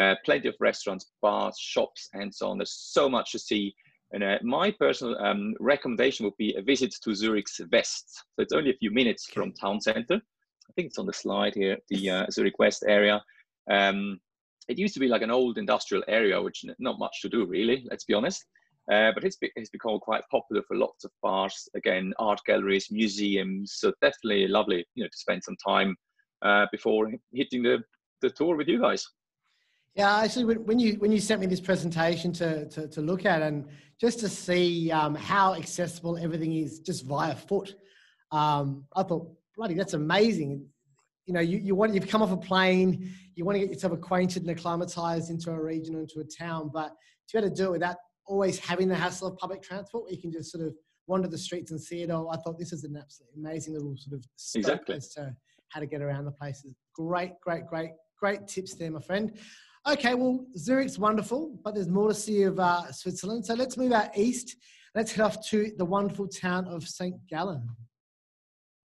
Uh, 0.00 0.14
plenty 0.24 0.48
of 0.48 0.54
restaurants, 0.60 1.10
bars, 1.20 1.58
shops, 1.58 2.08
and 2.14 2.32
so 2.32 2.48
on. 2.48 2.58
There's 2.58 2.72
so 2.72 3.08
much 3.08 3.32
to 3.32 3.38
see. 3.38 3.74
And 4.12 4.24
my 4.42 4.72
personal 4.72 5.16
um, 5.18 5.54
recommendation 5.60 6.24
would 6.24 6.36
be 6.36 6.54
a 6.56 6.62
visit 6.62 6.94
to 7.02 7.14
Zurich's 7.14 7.60
West. 7.70 8.24
So 8.34 8.42
it's 8.42 8.52
only 8.52 8.70
a 8.70 8.76
few 8.76 8.90
minutes 8.90 9.28
okay. 9.28 9.40
from 9.40 9.52
town 9.52 9.80
center. 9.80 10.16
I 10.16 10.72
think 10.74 10.86
it's 10.86 10.98
on 10.98 11.06
the 11.06 11.12
slide 11.12 11.54
here, 11.54 11.78
the 11.88 12.26
Zurich 12.30 12.58
West 12.58 12.84
area. 12.86 13.22
Um, 13.70 14.20
it 14.68 14.78
used 14.78 14.94
to 14.94 15.00
be 15.00 15.08
like 15.08 15.22
an 15.22 15.30
old 15.30 15.58
industrial 15.58 16.04
area, 16.08 16.40
which 16.40 16.64
not 16.78 16.98
much 16.98 17.20
to 17.22 17.28
do 17.28 17.44
really, 17.46 17.84
let's 17.90 18.04
be 18.04 18.14
honest. 18.14 18.44
Uh, 18.90 19.12
but 19.14 19.24
it's, 19.24 19.36
it's 19.40 19.70
become 19.70 19.98
quite 20.00 20.22
popular 20.30 20.62
for 20.66 20.76
lots 20.76 21.04
of 21.04 21.12
bars, 21.22 21.68
again, 21.74 22.12
art 22.18 22.40
galleries, 22.46 22.88
museums. 22.90 23.74
So 23.74 23.92
definitely 24.00 24.48
lovely, 24.48 24.84
you 24.94 25.04
know, 25.04 25.08
to 25.08 25.16
spend 25.16 25.44
some 25.44 25.56
time 25.64 25.96
uh, 26.42 26.66
before 26.72 27.12
hitting 27.32 27.62
the, 27.62 27.82
the 28.20 28.30
tour 28.30 28.56
with 28.56 28.68
you 28.68 28.80
guys. 28.80 29.06
Yeah, 29.94 30.18
actually, 30.18 30.56
when 30.56 30.78
you 30.78 30.94
when 30.94 31.10
you 31.10 31.20
sent 31.20 31.40
me 31.40 31.46
this 31.46 31.60
presentation 31.60 32.32
to 32.34 32.68
to, 32.68 32.88
to 32.88 33.00
look 33.00 33.26
at 33.26 33.42
and 33.42 33.66
just 34.00 34.20
to 34.20 34.28
see 34.28 34.90
um, 34.90 35.14
how 35.14 35.54
accessible 35.54 36.16
everything 36.16 36.54
is 36.54 36.80
just 36.80 37.04
via 37.04 37.34
foot, 37.34 37.74
um, 38.32 38.84
I 38.96 39.02
thought, 39.02 39.30
bloody, 39.56 39.74
that's 39.74 39.94
amazing 39.94 40.66
you 41.30 41.34
know, 41.34 41.40
you, 41.40 41.58
you 41.58 41.76
want, 41.76 41.94
you've 41.94 42.08
come 42.08 42.22
off 42.22 42.32
a 42.32 42.36
plane, 42.36 43.08
you 43.36 43.44
want 43.44 43.54
to 43.54 43.60
get 43.60 43.72
yourself 43.72 43.92
acquainted 43.92 44.42
and 44.42 44.50
acclimatized 44.50 45.30
into 45.30 45.52
a 45.52 45.62
region 45.62 45.94
or 45.94 46.00
into 46.00 46.18
a 46.18 46.24
town, 46.24 46.72
but 46.74 46.88
to 47.28 47.34
be 47.34 47.38
able 47.38 47.48
to 47.48 47.54
do 47.54 47.68
it 47.68 47.70
without 47.70 47.96
always 48.26 48.58
having 48.58 48.88
the 48.88 48.96
hassle 48.96 49.28
of 49.28 49.36
public 49.36 49.62
transport, 49.62 50.10
you 50.10 50.20
can 50.20 50.32
just 50.32 50.50
sort 50.50 50.66
of 50.66 50.74
wander 51.06 51.28
the 51.28 51.38
streets 51.38 51.70
and 51.70 51.80
see 51.80 52.02
it 52.02 52.10
all. 52.10 52.30
I 52.30 52.36
thought 52.38 52.58
this 52.58 52.72
is 52.72 52.82
an 52.82 52.96
absolutely 52.96 53.40
amazing 53.40 53.74
little 53.74 53.94
sort 53.96 54.18
of 54.18 54.26
exactly. 54.56 54.96
as 54.96 55.10
to 55.14 55.32
how 55.68 55.78
to 55.78 55.86
get 55.86 56.02
around 56.02 56.24
the 56.24 56.32
places. 56.32 56.74
Great, 56.96 57.34
great, 57.40 57.64
great, 57.68 57.90
great 58.18 58.48
tips 58.48 58.74
there, 58.74 58.90
my 58.90 59.00
friend. 59.00 59.38
Okay, 59.88 60.14
well, 60.14 60.44
Zurich's 60.58 60.98
wonderful, 60.98 61.58
but 61.64 61.74
there's 61.74 61.88
more 61.88 62.08
to 62.08 62.14
see 62.14 62.42
of 62.42 62.60
uh, 62.60 62.92
Switzerland. 62.92 63.46
So 63.46 63.54
let's 63.54 63.76
move 63.76 63.92
out 63.92 64.16
east. 64.16 64.56
Let's 64.94 65.12
head 65.12 65.24
off 65.24 65.46
to 65.48 65.72
the 65.78 65.84
wonderful 65.84 66.28
town 66.28 66.66
of 66.66 66.86
St. 66.86 67.14
Gallen. 67.28 67.66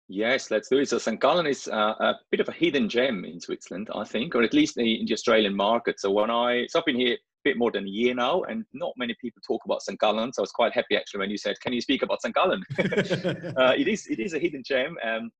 Yes, 0.09 0.51
let's 0.51 0.67
do 0.67 0.79
it. 0.79 0.89
So 0.89 0.97
St. 0.97 1.21
Gallen 1.21 1.47
is 1.47 1.69
uh, 1.69 1.95
a 1.99 2.15
bit 2.31 2.41
of 2.41 2.49
a 2.49 2.51
hidden 2.51 2.89
gem 2.89 3.23
in 3.23 3.39
Switzerland, 3.39 3.89
I 3.95 4.03
think, 4.03 4.35
or 4.35 4.43
at 4.43 4.53
least 4.53 4.77
in 4.77 5.05
the 5.05 5.13
Australian 5.13 5.55
market. 5.55 6.01
So 6.01 6.11
when 6.11 6.29
I, 6.29 6.67
so 6.67 6.79
I've 6.79 6.85
been 6.85 6.99
here 6.99 7.13
a 7.13 7.17
bit 7.45 7.57
more 7.57 7.71
than 7.71 7.85
a 7.85 7.89
year 7.89 8.13
now, 8.13 8.41
and 8.43 8.65
not 8.73 8.91
many 8.97 9.15
people 9.21 9.41
talk 9.47 9.61
about 9.63 9.83
St. 9.83 9.97
Gallen. 9.97 10.33
So 10.33 10.41
I 10.41 10.43
was 10.43 10.51
quite 10.51 10.73
happy 10.73 10.97
actually 10.97 11.19
when 11.19 11.29
you 11.29 11.37
said, 11.37 11.59
"Can 11.61 11.71
you 11.71 11.79
speak 11.79 12.01
about 12.01 12.21
St. 12.21 12.35
Gallen?" 12.35 12.61
uh, 13.57 13.73
it 13.77 13.87
is, 13.87 14.07
it 14.07 14.19
is 14.19 14.33
a 14.33 14.39
hidden 14.39 14.63
gem. 14.65 14.97
Um, 15.01 15.31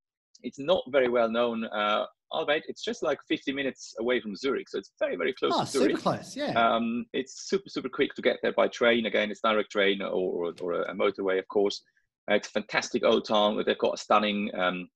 it's 0.41 0.59
not 0.59 0.83
very 0.89 1.09
well 1.09 1.29
known. 1.29 1.65
Uh, 1.65 2.05
albeit 2.31 2.63
it's 2.67 2.83
just 2.83 3.03
like 3.03 3.19
50 3.27 3.51
minutes 3.53 3.93
away 3.99 4.21
from 4.21 4.35
Zurich, 4.35 4.69
so 4.69 4.77
it's 4.77 4.91
very, 4.99 5.15
very 5.15 5.33
close 5.33 5.53
oh, 5.55 5.63
to 5.63 5.69
Zurich. 5.69 5.97
Super 5.97 6.01
close, 6.01 6.35
yeah. 6.35 6.51
Um, 6.51 7.05
it's 7.13 7.49
super, 7.49 7.69
super 7.69 7.89
quick 7.89 8.13
to 8.15 8.21
get 8.21 8.37
there 8.41 8.53
by 8.53 8.67
train. 8.67 9.05
Again, 9.05 9.31
it's 9.31 9.41
direct 9.41 9.71
train 9.71 10.01
or, 10.01 10.07
or, 10.07 10.53
or 10.61 10.73
a 10.83 10.93
motorway, 10.93 11.39
of 11.39 11.47
course. 11.47 11.81
Uh, 12.29 12.35
it's 12.35 12.47
a 12.47 12.51
fantastic 12.51 13.03
old 13.03 13.25
town. 13.25 13.61
They've 13.65 13.77
got 13.77 13.95
a 13.95 13.97
stunning 13.97 14.49
um, 14.57 14.87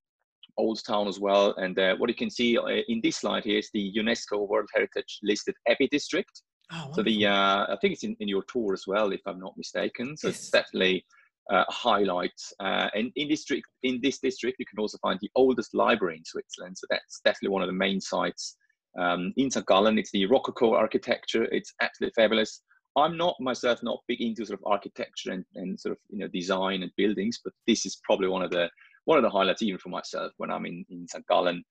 old 0.58 0.84
town 0.86 1.08
as 1.08 1.20
well. 1.20 1.54
And 1.58 1.78
uh, 1.78 1.96
what 1.98 2.10
you 2.10 2.16
can 2.16 2.30
see 2.30 2.58
uh, 2.58 2.66
in 2.66 3.02
this 3.02 3.18
slide 3.18 3.44
here 3.44 3.60
is 3.60 3.70
the 3.74 3.94
UNESCO 3.98 4.48
World 4.48 4.70
Heritage 4.74 5.20
listed 5.24 5.56
Abbey 5.68 5.88
District. 5.88 6.42
Oh, 6.72 6.90
so 6.94 7.04
the 7.04 7.28
uh, 7.28 7.66
I 7.70 7.78
think 7.80 7.94
it's 7.94 8.04
in, 8.04 8.16
in 8.20 8.28
your 8.28 8.44
tour 8.44 8.74
as 8.74 8.86
well, 8.88 9.12
if 9.12 9.22
I'm 9.28 9.40
not 9.40 9.58
mistaken. 9.58 10.18
So 10.18 10.28
yes. 10.28 10.38
it's 10.38 10.50
definitely 10.50 11.06
uh, 11.52 11.64
a 11.68 11.72
highlight. 11.72 12.40
Uh, 12.60 12.90
and 12.94 13.12
in 13.16 13.28
district 13.28 13.66
in 13.84 14.00
this 14.02 14.20
district, 14.20 14.58
you 14.60 14.66
can 14.66 14.80
also 14.80 14.98
find 15.02 15.20
the 15.22 15.32
oldest 15.36 15.74
library 15.74 16.18
in 16.18 16.26
Switzerland. 16.26 16.78
So 16.78 16.88
that's 16.90 17.22
definitely 17.24 17.50
one 17.50 17.62
of 17.62 17.68
the 17.68 17.74
main 17.74 18.02
sites 18.02 18.58
um, 19.00 19.34
in 19.38 19.52
St. 19.52 19.66
Gallen. 19.66 19.98
It's 19.98 20.12
the 20.12 20.26
Rococo 20.26 20.74
architecture. 20.74 21.44
It's 21.46 21.74
absolutely 21.82 22.14
fabulous. 22.16 22.62
I'm 22.98 23.18
not 23.18 23.36
myself 23.40 23.84
not 23.84 24.00
big 24.08 24.22
into 24.22 24.46
sort 24.46 24.60
of 24.60 24.66
architecture 24.66 25.32
and, 25.32 25.44
and 25.56 25.80
sort 25.80 25.92
of 25.94 25.98
you 26.10 26.20
know 26.20 26.30
design 26.30 26.84
and 26.84 26.92
buildings, 26.96 27.40
but 27.44 27.54
this 27.68 27.86
is 27.86 28.00
probably 28.04 28.28
one 28.28 28.42
of 28.42 28.52
the 28.52 28.70
one 29.04 29.18
of 29.18 29.24
the 29.24 29.30
highlights 29.30 29.62
even 29.62 29.78
for 29.78 29.90
myself 29.90 30.32
when 30.38 30.50
I'm 30.50 30.66
in, 30.66 30.86
in 30.90 31.08
St. 31.08 31.26
Gallen. 31.28 31.64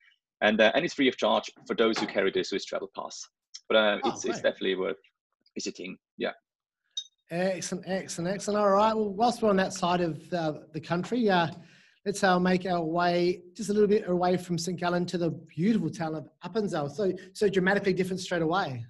And 0.42 0.60
uh, 0.60 0.70
and 0.74 0.84
it's 0.84 0.94
free 0.94 1.08
of 1.08 1.16
charge 1.16 1.50
for 1.66 1.74
those 1.74 1.98
who 1.98 2.06
carry 2.06 2.30
the 2.30 2.44
Swiss 2.44 2.64
Travel 2.64 2.90
Pass. 2.94 3.26
But 3.68 3.76
uh, 3.76 3.98
oh, 4.04 4.10
it's, 4.10 4.24
right. 4.24 4.34
it's 4.34 4.42
definitely 4.42 4.76
worth 4.76 4.96
visiting. 5.54 5.96
Yeah. 6.18 6.32
Excellent, 7.30 7.84
excellent, 7.88 8.34
excellent. 8.34 8.60
All 8.60 8.70
right. 8.70 8.94
Well, 8.94 9.12
whilst 9.12 9.42
we're 9.42 9.50
on 9.50 9.56
that 9.56 9.72
side 9.72 10.00
of 10.00 10.32
uh, 10.32 10.54
the 10.72 10.80
country, 10.80 11.30
uh, 11.30 11.48
let's 12.04 12.22
uh, 12.22 12.38
make 12.38 12.66
our 12.66 12.82
way 12.82 13.42
just 13.54 13.70
a 13.70 13.72
little 13.72 13.88
bit 13.88 14.08
away 14.08 14.36
from 14.36 14.58
St. 14.58 14.78
Gallen 14.78 15.06
to 15.06 15.18
the 15.18 15.30
beautiful 15.30 15.88
town 15.88 16.14
of 16.14 16.28
Appenzell. 16.44 16.90
So, 16.90 17.12
so 17.32 17.48
dramatically 17.48 17.94
different 17.94 18.20
straight 18.20 18.42
away. 18.42 18.84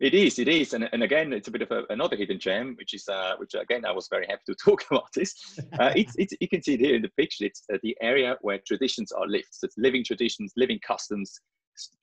It 0.00 0.14
is, 0.14 0.38
it 0.38 0.48
is, 0.48 0.72
and, 0.72 0.88
and 0.92 1.02
again, 1.02 1.32
it's 1.32 1.48
a 1.48 1.50
bit 1.50 1.62
of 1.62 1.70
a, 1.70 1.82
another 1.90 2.16
hidden 2.16 2.38
gem, 2.38 2.74
which 2.78 2.94
is 2.94 3.06
uh, 3.08 3.34
which 3.36 3.54
again 3.54 3.84
I 3.84 3.92
was 3.92 4.08
very 4.08 4.26
happy 4.26 4.42
to 4.46 4.54
talk 4.64 4.84
about 4.90 5.08
this. 5.14 5.34
Uh, 5.78 5.92
it's, 5.96 6.14
it's 6.16 6.32
you 6.40 6.48
can 6.48 6.62
see 6.62 6.74
it 6.74 6.80
here 6.80 6.94
in 6.94 7.02
the 7.02 7.10
picture. 7.18 7.44
It's 7.44 7.64
uh, 7.72 7.78
the 7.82 7.96
area 8.00 8.36
where 8.40 8.60
traditions 8.66 9.12
are 9.12 9.26
lived. 9.26 9.48
So 9.50 9.66
it's 9.66 9.76
living 9.76 10.04
traditions, 10.04 10.52
living 10.56 10.78
customs, 10.86 11.40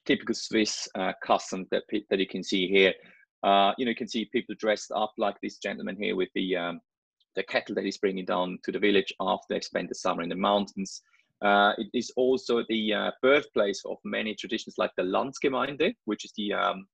typical 0.06 0.36
Swiss 0.36 0.88
uh, 0.96 1.14
customs 1.24 1.68
that 1.72 1.84
that 2.10 2.20
you 2.20 2.28
can 2.28 2.44
see 2.44 2.68
here. 2.68 2.94
Uh, 3.44 3.72
you 3.78 3.86
know, 3.86 3.90
you 3.90 3.96
can 3.96 4.08
see 4.08 4.26
people 4.26 4.56
dressed 4.60 4.92
up 4.96 5.14
like 5.18 5.36
this 5.42 5.58
gentleman 5.58 5.98
here 6.00 6.16
with 6.16 6.30
the 6.36 6.56
um, 6.56 6.82
the 7.36 7.44
cattle 7.44 7.74
that 7.76 7.86
he's 7.86 7.98
bringing 7.98 8.26
down 8.26 8.60
to 8.64 8.72
the 8.72 8.80
village 8.80 9.14
after 9.22 9.46
they've 9.50 9.64
spent 9.64 9.90
the 9.90 9.96
summer 9.96 10.22
in 10.22 10.30
the 10.30 10.36
mountains. 10.36 11.02
Uh, 11.42 11.74
it 11.78 11.88
is 11.94 12.12
also 12.18 12.64
the 12.70 12.94
uh, 12.94 13.12
birthplace 13.22 13.82
of 13.86 13.98
many 14.04 14.36
traditions 14.36 14.76
like 14.78 14.92
the 14.96 15.04
Landsgemeinde, 15.04 15.96
which 16.06 16.26
is 16.26 16.34
the 16.38 16.54
um, 16.54 16.86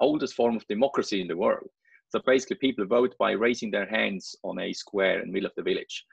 oldest 0.00 0.34
form 0.34 0.56
of 0.56 0.66
democracy 0.66 1.20
in 1.20 1.28
the 1.28 1.36
world. 1.36 1.68
So 2.08 2.20
basically, 2.26 2.56
people 2.56 2.84
vote 2.84 3.14
by 3.18 3.32
raising 3.32 3.70
their 3.70 3.86
hands 3.86 4.36
on 4.42 4.58
a 4.60 4.72
square 4.72 5.20
in 5.20 5.28
the 5.28 5.32
middle 5.32 5.46
of 5.46 5.54
the 5.56 5.62
village 5.62 6.04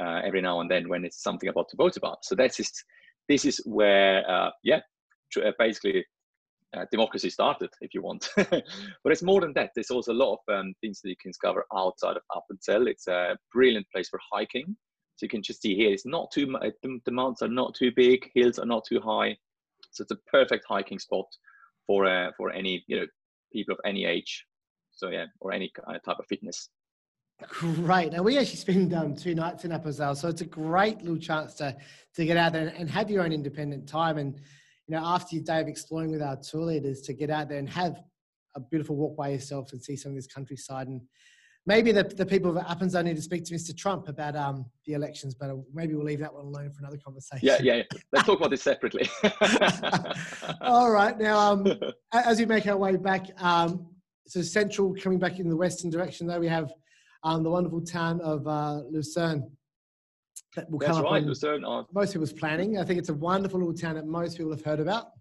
uh, 0.00 0.20
every 0.24 0.40
now 0.40 0.60
and 0.60 0.70
then 0.70 0.88
when 0.88 1.04
it's 1.04 1.22
something 1.22 1.48
about 1.48 1.68
to 1.70 1.76
vote 1.76 1.96
about. 1.96 2.24
So 2.24 2.34
that's 2.34 2.56
just, 2.56 2.84
this 3.28 3.44
is 3.44 3.60
where, 3.64 4.28
uh, 4.30 4.50
yeah, 4.62 4.80
uh, 5.36 5.52
basically 5.58 6.04
uh, 6.76 6.84
democracy 6.90 7.30
started, 7.30 7.70
if 7.80 7.94
you 7.94 8.02
want. 8.02 8.28
but 8.36 8.64
it's 9.06 9.22
more 9.22 9.40
than 9.40 9.52
that. 9.54 9.70
There's 9.74 9.90
also 9.90 10.12
a 10.12 10.14
lot 10.14 10.38
of 10.48 10.54
um, 10.54 10.74
things 10.80 11.00
that 11.02 11.10
you 11.10 11.16
can 11.20 11.30
discover 11.30 11.64
outside 11.74 12.16
of 12.16 12.22
Appenzell. 12.32 12.88
It's 12.88 13.08
a 13.08 13.36
brilliant 13.52 13.86
place 13.92 14.08
for 14.08 14.20
hiking. 14.32 14.76
So 15.16 15.24
you 15.24 15.28
can 15.28 15.42
just 15.42 15.62
see 15.62 15.76
here, 15.76 15.92
it's 15.92 16.06
not 16.06 16.30
too, 16.32 16.46
the, 16.82 16.98
the 17.04 17.12
mountains 17.12 17.42
are 17.42 17.48
not 17.48 17.74
too 17.74 17.92
big, 17.94 18.30
hills 18.34 18.58
are 18.58 18.66
not 18.66 18.84
too 18.88 19.00
high. 19.00 19.36
So 19.90 20.02
it's 20.02 20.10
a 20.10 20.30
perfect 20.30 20.64
hiking 20.66 20.98
spot 20.98 21.26
for 21.86 22.06
uh, 22.06 22.30
for 22.36 22.50
any 22.50 22.84
you 22.86 23.00
know 23.00 23.06
people 23.52 23.74
of 23.74 23.80
any 23.84 24.04
age. 24.04 24.46
So 24.92 25.08
yeah, 25.08 25.26
or 25.40 25.52
any 25.52 25.70
kind 25.74 25.96
of 25.96 26.02
type 26.02 26.18
of 26.18 26.26
fitness. 26.26 26.68
Great. 27.48 28.12
Now 28.12 28.22
we 28.22 28.38
actually 28.38 28.56
spend 28.56 28.94
um, 28.94 29.16
two 29.16 29.34
nights 29.34 29.64
in 29.64 29.72
Appenzell, 29.72 30.16
so 30.16 30.28
it's 30.28 30.42
a 30.42 30.46
great 30.46 30.98
little 31.02 31.18
chance 31.18 31.54
to 31.54 31.76
to 32.14 32.24
get 32.24 32.36
out 32.36 32.52
there 32.52 32.72
and 32.76 32.88
have 32.90 33.10
your 33.10 33.22
own 33.24 33.32
independent 33.32 33.88
time. 33.88 34.18
And 34.18 34.40
you 34.88 34.96
know, 34.96 35.02
after 35.04 35.36
your 35.36 35.44
day 35.44 35.60
of 35.60 35.68
exploring 35.68 36.10
with 36.10 36.22
our 36.22 36.36
tour 36.36 36.62
leaders, 36.62 37.00
to 37.02 37.12
get 37.12 37.30
out 37.30 37.48
there 37.48 37.58
and 37.58 37.68
have 37.68 38.00
a 38.54 38.60
beautiful 38.60 38.96
walk 38.96 39.16
by 39.16 39.28
yourself 39.28 39.72
and 39.72 39.82
see 39.82 39.96
some 39.96 40.12
of 40.12 40.16
this 40.16 40.26
countryside 40.26 40.88
and 40.88 41.00
maybe 41.66 41.92
the, 41.92 42.02
the 42.04 42.26
people 42.26 42.56
of 42.56 42.64
Appenzell 42.64 43.04
need 43.04 43.16
to 43.16 43.22
speak 43.22 43.44
to 43.44 43.54
Mr. 43.54 43.76
Trump 43.76 44.08
about 44.08 44.34
um, 44.36 44.66
the 44.86 44.94
elections, 44.94 45.34
but 45.34 45.50
maybe 45.72 45.94
we'll 45.94 46.04
leave 46.04 46.18
that 46.20 46.32
one 46.32 46.46
alone 46.46 46.70
for 46.72 46.80
another 46.80 46.98
conversation. 46.98 47.46
Yeah, 47.46 47.58
yeah. 47.62 47.82
Let's 48.12 48.26
talk 48.26 48.38
about 48.38 48.50
this 48.50 48.62
separately. 48.62 49.08
All 50.60 50.90
right. 50.90 51.18
Now, 51.18 51.38
um, 51.38 51.66
as 52.12 52.38
we 52.38 52.46
make 52.46 52.66
our 52.66 52.76
way 52.76 52.96
back, 52.96 53.26
um, 53.42 53.86
so 54.26 54.42
central 54.42 54.94
coming 54.94 55.18
back 55.18 55.38
in 55.38 55.48
the 55.48 55.56
western 55.56 55.90
direction, 55.90 56.26
though, 56.26 56.40
we 56.40 56.48
have 56.48 56.72
um, 57.24 57.42
the 57.42 57.50
wonderful 57.50 57.80
town 57.80 58.20
of 58.20 58.46
uh, 58.46 58.82
Lucerne. 58.90 59.50
That 60.54 60.70
will 60.70 60.78
That's 60.78 60.92
come 60.92 61.04
right, 61.04 61.24
Lucerne. 61.24 61.64
Oh. 61.64 61.86
Most 61.94 62.12
people's 62.12 62.32
planning. 62.32 62.78
I 62.78 62.84
think 62.84 62.98
it's 62.98 63.08
a 63.08 63.14
wonderful 63.14 63.58
little 63.58 63.74
town 63.74 63.94
that 63.94 64.06
most 64.06 64.36
people 64.36 64.52
have 64.52 64.62
heard 64.62 64.80
about. 64.80 65.12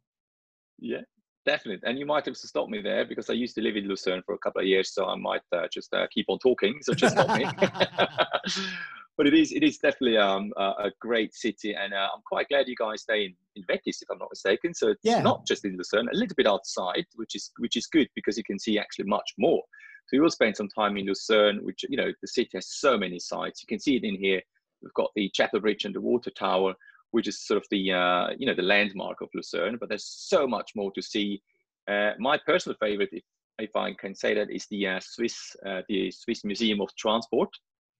Yeah, 0.77 1.01
Definitely. 1.45 1.87
And 1.89 1.97
you 1.97 2.05
might 2.05 2.25
have 2.25 2.35
to 2.35 2.47
stop 2.47 2.69
me 2.69 2.81
there 2.81 3.03
because 3.03 3.29
I 3.29 3.33
used 3.33 3.55
to 3.55 3.61
live 3.61 3.75
in 3.75 3.87
Lucerne 3.87 4.21
for 4.25 4.35
a 4.35 4.37
couple 4.37 4.61
of 4.61 4.67
years, 4.67 4.93
so 4.93 5.07
I 5.07 5.15
might 5.15 5.41
uh, 5.51 5.67
just 5.73 5.91
uh, 5.93 6.05
keep 6.11 6.27
on 6.29 6.37
talking. 6.37 6.77
So 6.81 6.93
just 6.93 7.15
stop 7.15 7.35
me. 7.35 7.45
but 9.17 9.25
it 9.25 9.33
is 9.33 9.51
it 9.51 9.63
is 9.63 9.79
definitely 9.79 10.17
um, 10.17 10.51
a 10.57 10.91
great 10.99 11.33
city, 11.33 11.73
and 11.73 11.93
uh, 11.93 12.09
I'm 12.13 12.21
quite 12.27 12.47
glad 12.47 12.67
you 12.67 12.75
guys 12.75 13.01
stay 13.01 13.25
in, 13.25 13.33
in 13.55 13.63
Weggis, 13.63 14.03
if 14.03 14.09
I'm 14.11 14.19
not 14.19 14.29
mistaken. 14.31 14.73
So 14.75 14.89
it's 14.89 14.99
yeah. 15.03 15.21
not 15.21 15.47
just 15.47 15.65
in 15.65 15.77
Lucerne, 15.77 16.09
a 16.13 16.15
little 16.15 16.35
bit 16.35 16.45
outside, 16.45 17.05
which 17.15 17.35
is 17.35 17.51
which 17.57 17.75
is 17.75 17.87
good 17.87 18.07
because 18.13 18.37
you 18.37 18.43
can 18.43 18.59
see 18.59 18.77
actually 18.77 19.05
much 19.05 19.33
more. 19.39 19.63
So 20.07 20.17
you 20.17 20.21
will 20.21 20.29
spend 20.29 20.55
some 20.55 20.69
time 20.69 20.95
in 20.97 21.07
Lucerne, 21.07 21.59
which 21.63 21.83
you 21.89 21.97
know 21.97 22.11
the 22.21 22.27
city 22.27 22.51
has 22.53 22.67
so 22.69 22.99
many 22.99 23.17
sites. 23.17 23.63
You 23.63 23.67
can 23.67 23.79
see 23.79 23.95
it 23.95 24.03
in 24.03 24.15
here. 24.15 24.41
We've 24.81 24.93
got 24.93 25.11
the 25.15 25.29
Chapel 25.33 25.59
Bridge 25.59 25.85
and 25.85 25.95
the 25.95 26.01
Water 26.01 26.31
Tower 26.31 26.75
which 27.11 27.27
is 27.27 27.39
sort 27.39 27.57
of 27.57 27.65
the 27.69 27.91
uh, 27.91 28.29
you 28.37 28.45
know 28.45 28.55
the 28.55 28.61
landmark 28.61 29.21
of 29.21 29.29
Lucerne. 29.35 29.77
But 29.79 29.89
there's 29.89 30.05
so 30.05 30.47
much 30.47 30.71
more 30.75 30.91
to 30.93 31.01
see. 31.01 31.41
Uh, 31.87 32.11
my 32.19 32.39
personal 32.45 32.77
favorite, 32.79 33.09
if, 33.11 33.23
if 33.59 33.75
I 33.75 33.93
can 33.93 34.15
say 34.15 34.33
that, 34.33 34.49
is 34.49 34.65
the 34.67 34.87
uh, 34.87 34.99
Swiss 35.01 35.55
uh, 35.65 35.81
the 35.87 36.11
Swiss 36.11 36.43
Museum 36.43 36.81
of 36.81 36.89
Transport. 36.95 37.49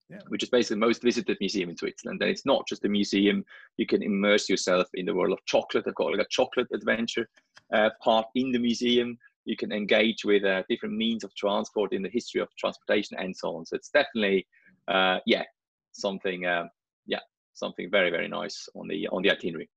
Yeah. 0.10 0.20
Which 0.28 0.44
is 0.44 0.50
basically 0.50 0.76
the 0.76 0.88
most 0.88 1.02
visited 1.02 1.38
museum 1.40 1.70
in 1.70 1.78
Switzerland. 1.78 2.22
And 2.22 2.30
it's 2.30 2.46
not 2.46 2.68
just 2.68 2.84
a 2.84 2.90
museum, 2.90 3.46
you 3.78 3.86
can 3.86 4.04
immerse 4.04 4.50
yourself 4.50 4.90
in 4.94 5.06
the 5.06 5.14
world 5.14 5.32
of 5.32 5.40
chocolate. 5.46 5.86
They've 5.86 5.96
got 5.96 6.12
like 6.12 6.20
a 6.20 6.30
chocolate 6.30 6.68
adventure 6.74 7.30
uh, 7.74 7.92
part 8.04 8.26
in 8.36 8.52
the 8.52 8.60
museum. 8.60 9.18
You 9.46 9.56
can 9.56 9.72
engage 9.72 10.26
with 10.26 10.44
uh, 10.44 10.64
different 10.68 10.98
means 10.98 11.24
of 11.24 11.34
transport 11.36 11.94
in 11.94 12.02
the 12.02 12.10
history 12.10 12.42
of 12.42 12.50
transportation 12.60 13.16
and 13.20 13.34
so 13.34 13.56
on. 13.56 13.66
So 13.66 13.78
it's 13.78 13.88
definitely, 13.88 14.46
yeah, 14.90 15.44
something 15.92 16.46
um, 16.46 16.70
yeah 17.06 17.20
something 17.54 17.90
very 17.90 18.10
very 18.10 18.28
nice 18.28 18.68
on 18.76 18.88
the 18.88 19.08
on 19.10 19.22
the 19.22 19.32
itinerary. 19.32 19.70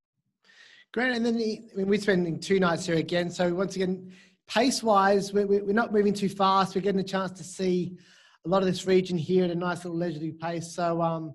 Great, 0.92 1.16
and 1.16 1.26
then 1.26 1.36
the, 1.36 1.60
I 1.72 1.76
mean, 1.76 1.88
we're 1.88 2.00
spending 2.00 2.38
two 2.38 2.60
nights 2.60 2.86
here 2.86 2.94
again. 2.94 3.28
So 3.28 3.52
once 3.52 3.74
again, 3.74 4.12
pace 4.46 4.80
wise, 4.80 5.32
we're, 5.32 5.46
we're 5.46 5.72
not 5.72 5.92
moving 5.92 6.14
too 6.14 6.28
fast. 6.28 6.76
We're 6.76 6.82
getting 6.82 7.00
a 7.00 7.04
chance 7.04 7.32
to 7.32 7.42
see 7.42 7.96
a 8.46 8.48
lot 8.48 8.62
of 8.62 8.68
this 8.68 8.86
region 8.86 9.18
here 9.18 9.44
at 9.44 9.50
a 9.50 9.56
nice 9.56 9.84
little 9.84 9.98
leisurely 9.98 10.30
pace. 10.30 10.72
So 10.72 11.02
um, 11.02 11.34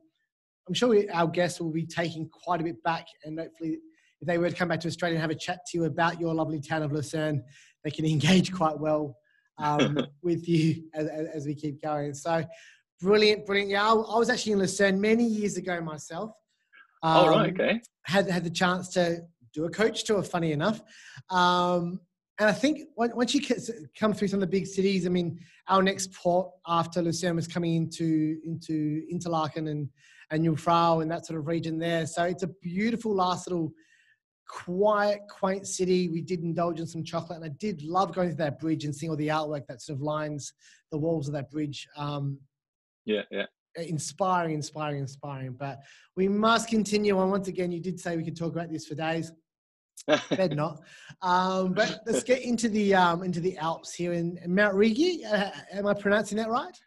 I'm 0.66 0.74
sure 0.74 0.88
we, 0.88 1.10
our 1.10 1.28
guests 1.28 1.60
will 1.60 1.72
be 1.72 1.86
taking 1.86 2.30
quite 2.30 2.62
a 2.62 2.64
bit 2.64 2.82
back, 2.84 3.08
and 3.26 3.38
hopefully, 3.38 3.80
if 4.22 4.28
they 4.28 4.38
were 4.38 4.50
to 4.50 4.56
come 4.56 4.70
back 4.70 4.80
to 4.82 4.88
Australia 4.88 5.16
and 5.16 5.22
have 5.22 5.32
a 5.32 5.36
chat 5.36 5.60
to 5.68 5.78
you 5.78 5.86
about 5.86 6.22
your 6.22 6.34
lovely 6.34 6.62
town 6.62 6.84
of 6.84 6.94
Lucerne, 6.94 7.44
they 7.84 7.92
can 7.92 8.06
engage 8.06 8.54
quite 8.54 8.80
well 8.80 9.18
um, 9.58 10.00
with 10.24 10.48
you 10.48 10.84
as, 10.94 11.08
as, 11.08 11.46
we 11.46 11.56
keep 11.56 11.82
going. 11.82 12.14
So 12.14 12.46
brilliant, 13.02 13.46
brilliant. 13.46 13.72
Yeah, 13.72 13.88
I, 13.88 13.94
I 13.94 14.18
was 14.18 14.30
actually 14.30 14.54
in 14.54 14.60
Lucerne 14.60 15.00
many 15.00 15.26
years 15.26 15.58
ago 15.58 15.82
myself. 15.82 16.32
Um, 17.02 17.18
oh, 17.18 17.30
right, 17.30 17.54
okay. 17.54 17.82
Had, 18.06 18.30
had 18.30 18.44
the 18.44 18.50
chance 18.50 18.90
to 18.90 19.22
do 19.54 19.66
a 19.66 19.70
coach 19.70 20.04
tour, 20.04 20.24
funny 20.24 20.52
enough. 20.52 20.82
Um, 21.30 22.00
and 22.40 22.48
I 22.48 22.54
think 22.54 22.88
once 22.96 23.34
you 23.34 23.42
come 24.00 24.14
through 24.14 24.30
some 24.30 24.38
of 24.38 24.50
the 24.50 24.58
big 24.58 24.66
cities, 24.66 25.06
I 25.06 25.10
mean, 25.10 25.40
our 25.68 25.84
next 25.84 26.14
port 26.14 26.50
after 26.68 27.02
Lucerne 27.02 27.36
was 27.36 27.48
coming 27.48 27.76
into 27.76 28.40
into 28.46 29.04
Interlaken 29.10 29.68
and 29.68 29.90
and 30.32 30.46
Jungfrau 30.46 31.02
and 31.02 31.12
that 31.12 31.26
sort 31.26 31.40
of 31.40 31.48
region 31.48 31.80
there. 31.80 32.06
So 32.06 32.24
it's 32.24 32.44
a 32.44 32.48
beautiful, 32.62 33.14
last 33.14 33.48
little, 33.48 33.72
quiet, 34.48 35.22
quaint 35.30 35.68
city. 35.68 36.08
We 36.08 36.22
did 36.22 36.42
indulge 36.42 36.80
in 36.80 36.88
some 36.88 37.04
chocolate, 37.04 37.42
and 37.42 37.46
I 37.46 37.54
did 37.60 37.82
love 37.84 38.14
going 38.14 38.30
to 38.30 38.36
that 38.36 38.60
bridge 38.60 38.86
and 38.86 38.96
seeing 38.96 39.10
all 39.10 39.18
the 39.18 39.28
artwork 39.28 39.68
that 39.68 39.82
sort 39.82 39.98
of 39.98 40.02
lines 40.02 40.54
the 40.92 40.98
walls 40.98 41.28
of 41.28 41.34
that 41.34 41.52
bridge. 41.52 41.88
Um, 41.98 42.40
yeah, 43.10 43.24
yeah 43.32 43.46
inspiring, 43.76 44.56
inspiring, 44.56 45.00
inspiring. 45.00 45.54
But 45.54 45.80
we 46.16 46.28
must 46.28 46.70
continue 46.70 47.18
on. 47.18 47.30
Once 47.30 47.48
again, 47.48 47.72
you 47.72 47.80
did 47.80 48.00
say 48.00 48.18
we 48.18 48.24
could 48.24 48.38
talk 48.38 48.54
about 48.54 48.72
this 48.72 48.86
for 48.86 48.96
days. 48.96 49.32
Better 50.08 50.56
not. 50.56 50.82
Um, 51.22 51.74
but 51.74 52.02
let's 52.06 52.24
get 52.24 52.42
into 52.42 52.70
the 52.70 52.96
um, 52.96 53.24
into 53.24 53.40
the 53.40 53.58
Alps 53.58 53.94
here 53.94 54.14
in, 54.14 54.38
in 54.44 54.54
Mount 54.54 54.74
Rigi. 54.74 55.26
Uh, 55.26 55.52
am 55.72 55.88
I 55.88 55.94
pronouncing 55.94 56.38
that 56.38 56.50
right? 56.50 56.78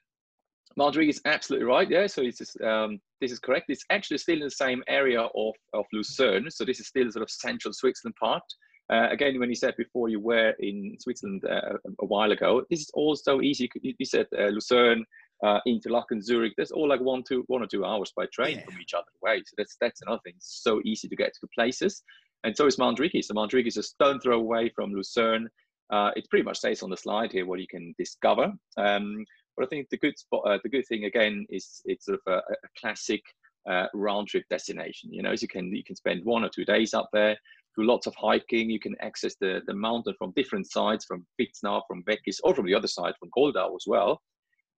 Mount 0.76 0.96
Rigi 0.96 1.10
is 1.10 1.20
absolutely 1.26 1.66
right. 1.66 1.88
Yeah, 1.88 2.06
so 2.06 2.22
it's 2.22 2.38
just, 2.38 2.58
um, 2.62 2.98
this 3.20 3.30
is 3.30 3.38
correct. 3.38 3.66
It's 3.68 3.84
actually 3.90 4.16
still 4.16 4.36
in 4.36 4.44
the 4.44 4.50
same 4.50 4.82
area 4.88 5.20
of, 5.20 5.54
of 5.74 5.84
Lucerne. 5.92 6.50
So 6.50 6.64
this 6.64 6.80
is 6.80 6.88
still 6.88 7.10
sort 7.12 7.22
of 7.22 7.30
central 7.30 7.74
Switzerland 7.74 8.14
part. 8.18 8.42
Uh, 8.90 9.08
again, 9.10 9.38
when 9.38 9.50
you 9.50 9.54
said 9.54 9.74
before 9.76 10.08
you 10.08 10.18
were 10.18 10.54
in 10.60 10.96
Switzerland 10.98 11.44
uh, 11.44 11.76
a 12.00 12.06
while 12.06 12.32
ago, 12.32 12.62
this 12.70 12.80
is 12.80 12.90
also 12.94 13.42
easy. 13.42 13.68
You 13.82 14.06
said 14.06 14.26
uh, 14.38 14.46
Lucerne, 14.46 15.04
uh, 15.42 15.60
Interlaken, 15.66 16.22
Zurich. 16.22 16.54
That's 16.56 16.70
all 16.70 16.88
like 16.88 17.00
one, 17.00 17.22
two, 17.26 17.44
one 17.48 17.62
or 17.62 17.66
two 17.66 17.84
hours 17.84 18.12
by 18.16 18.26
train 18.32 18.58
yeah. 18.58 18.64
from 18.64 18.80
each 18.80 18.94
other 18.94 19.06
away. 19.22 19.42
So 19.46 19.54
that's 19.56 19.76
that's 19.80 20.02
another 20.02 20.20
thing. 20.24 20.34
It's 20.36 20.62
so 20.62 20.80
easy 20.84 21.08
to 21.08 21.16
get 21.16 21.32
to 21.40 21.48
places, 21.54 22.02
and 22.44 22.56
so 22.56 22.66
is 22.66 22.78
Mount 22.78 22.98
Rigi. 22.98 23.22
So 23.22 23.34
Mount 23.34 23.52
Rigi 23.52 23.68
is 23.68 23.76
a 23.76 23.82
stone 23.82 24.20
throw 24.20 24.38
away 24.38 24.70
from 24.74 24.92
Lucerne. 24.92 25.48
Uh, 25.90 26.10
it 26.16 26.28
pretty 26.30 26.44
much 26.44 26.58
stays 26.58 26.82
on 26.82 26.90
the 26.90 26.96
slide 26.96 27.32
here 27.32 27.44
what 27.44 27.60
you 27.60 27.66
can 27.68 27.94
discover. 27.98 28.52
Um, 28.78 29.24
but 29.56 29.66
I 29.66 29.68
think 29.68 29.88
the 29.90 29.98
good 29.98 30.18
spot, 30.18 30.42
uh, 30.46 30.58
the 30.62 30.70
good 30.70 30.86
thing 30.86 31.04
again 31.04 31.46
is 31.50 31.82
it's 31.84 32.06
sort 32.06 32.20
of 32.26 32.32
a, 32.32 32.36
a 32.38 32.68
classic 32.80 33.20
uh, 33.68 33.86
round 33.94 34.28
trip 34.28 34.44
destination. 34.48 35.12
You 35.12 35.22
know, 35.22 35.34
so 35.34 35.42
you 35.42 35.48
can 35.48 35.74
you 35.74 35.84
can 35.84 35.96
spend 35.96 36.24
one 36.24 36.44
or 36.44 36.48
two 36.48 36.64
days 36.64 36.94
up 36.94 37.08
there. 37.12 37.36
do 37.76 37.84
lots 37.84 38.06
of 38.06 38.14
hiking. 38.16 38.70
You 38.70 38.80
can 38.80 38.96
access 39.00 39.34
the, 39.40 39.60
the 39.66 39.74
mountain 39.74 40.14
from 40.18 40.32
different 40.36 40.70
sides, 40.70 41.04
from 41.04 41.26
Vitznau, 41.40 41.82
from 41.86 42.02
Weggis, 42.04 42.38
or 42.44 42.54
from 42.54 42.66
the 42.66 42.74
other 42.74 42.88
side, 42.88 43.14
from 43.18 43.30
Goldau 43.36 43.74
as 43.76 43.84
well. 43.86 44.22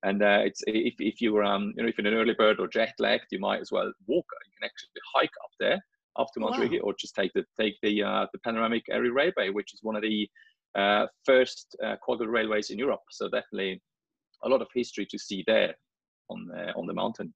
And 0.05 0.23
uh, 0.23 0.41
it's 0.45 0.63
if, 0.67 0.95
if 0.99 1.21
you 1.21 1.33
were 1.33 1.43
um, 1.43 1.73
you 1.77 1.83
know 1.83 1.89
if 1.89 1.99
you're 1.99 2.07
an 2.07 2.15
early 2.15 2.35
bird 2.35 2.61
or 2.61 2.69
jet 2.69 2.95
lagged, 2.99 3.27
you 3.31 3.41
might 3.41 3.61
as 3.61 3.73
well 3.73 3.91
walk. 4.07 4.27
You 4.47 4.53
can 4.61 4.67
actually 4.67 4.91
hike 5.15 5.33
up 5.43 5.51
there 5.59 5.83
up 6.17 6.29
to 6.33 6.41
Mount 6.41 6.59
wow. 6.59 6.79
or 6.83 6.95
just 6.99 7.15
take 7.15 7.33
the 7.33 7.45
take 7.59 7.77
the 7.83 8.03
uh, 8.03 8.27
the 8.33 8.39
panoramic 8.41 8.85
area 8.91 9.11
railway, 9.11 9.51
which 9.51 9.73
is 9.75 9.81
one 9.83 9.97
of 9.97 10.03
the 10.03 10.29
uh, 10.75 11.07
first 11.25 11.77
uh, 11.85 11.97
quadruple 12.03 12.33
railways 12.33 12.71
in 12.71 12.79
Europe. 12.79 13.01
So 13.11 13.29
definitely 13.29 13.81
a 14.43 14.49
lot 14.49 14.63
of 14.63 14.69
history 14.75 15.07
to 15.11 15.19
see 15.19 15.43
there 15.47 15.75
on 16.29 16.47
the, 16.47 16.73
on 16.75 16.87
the 16.87 16.93
mountain. 16.93 17.33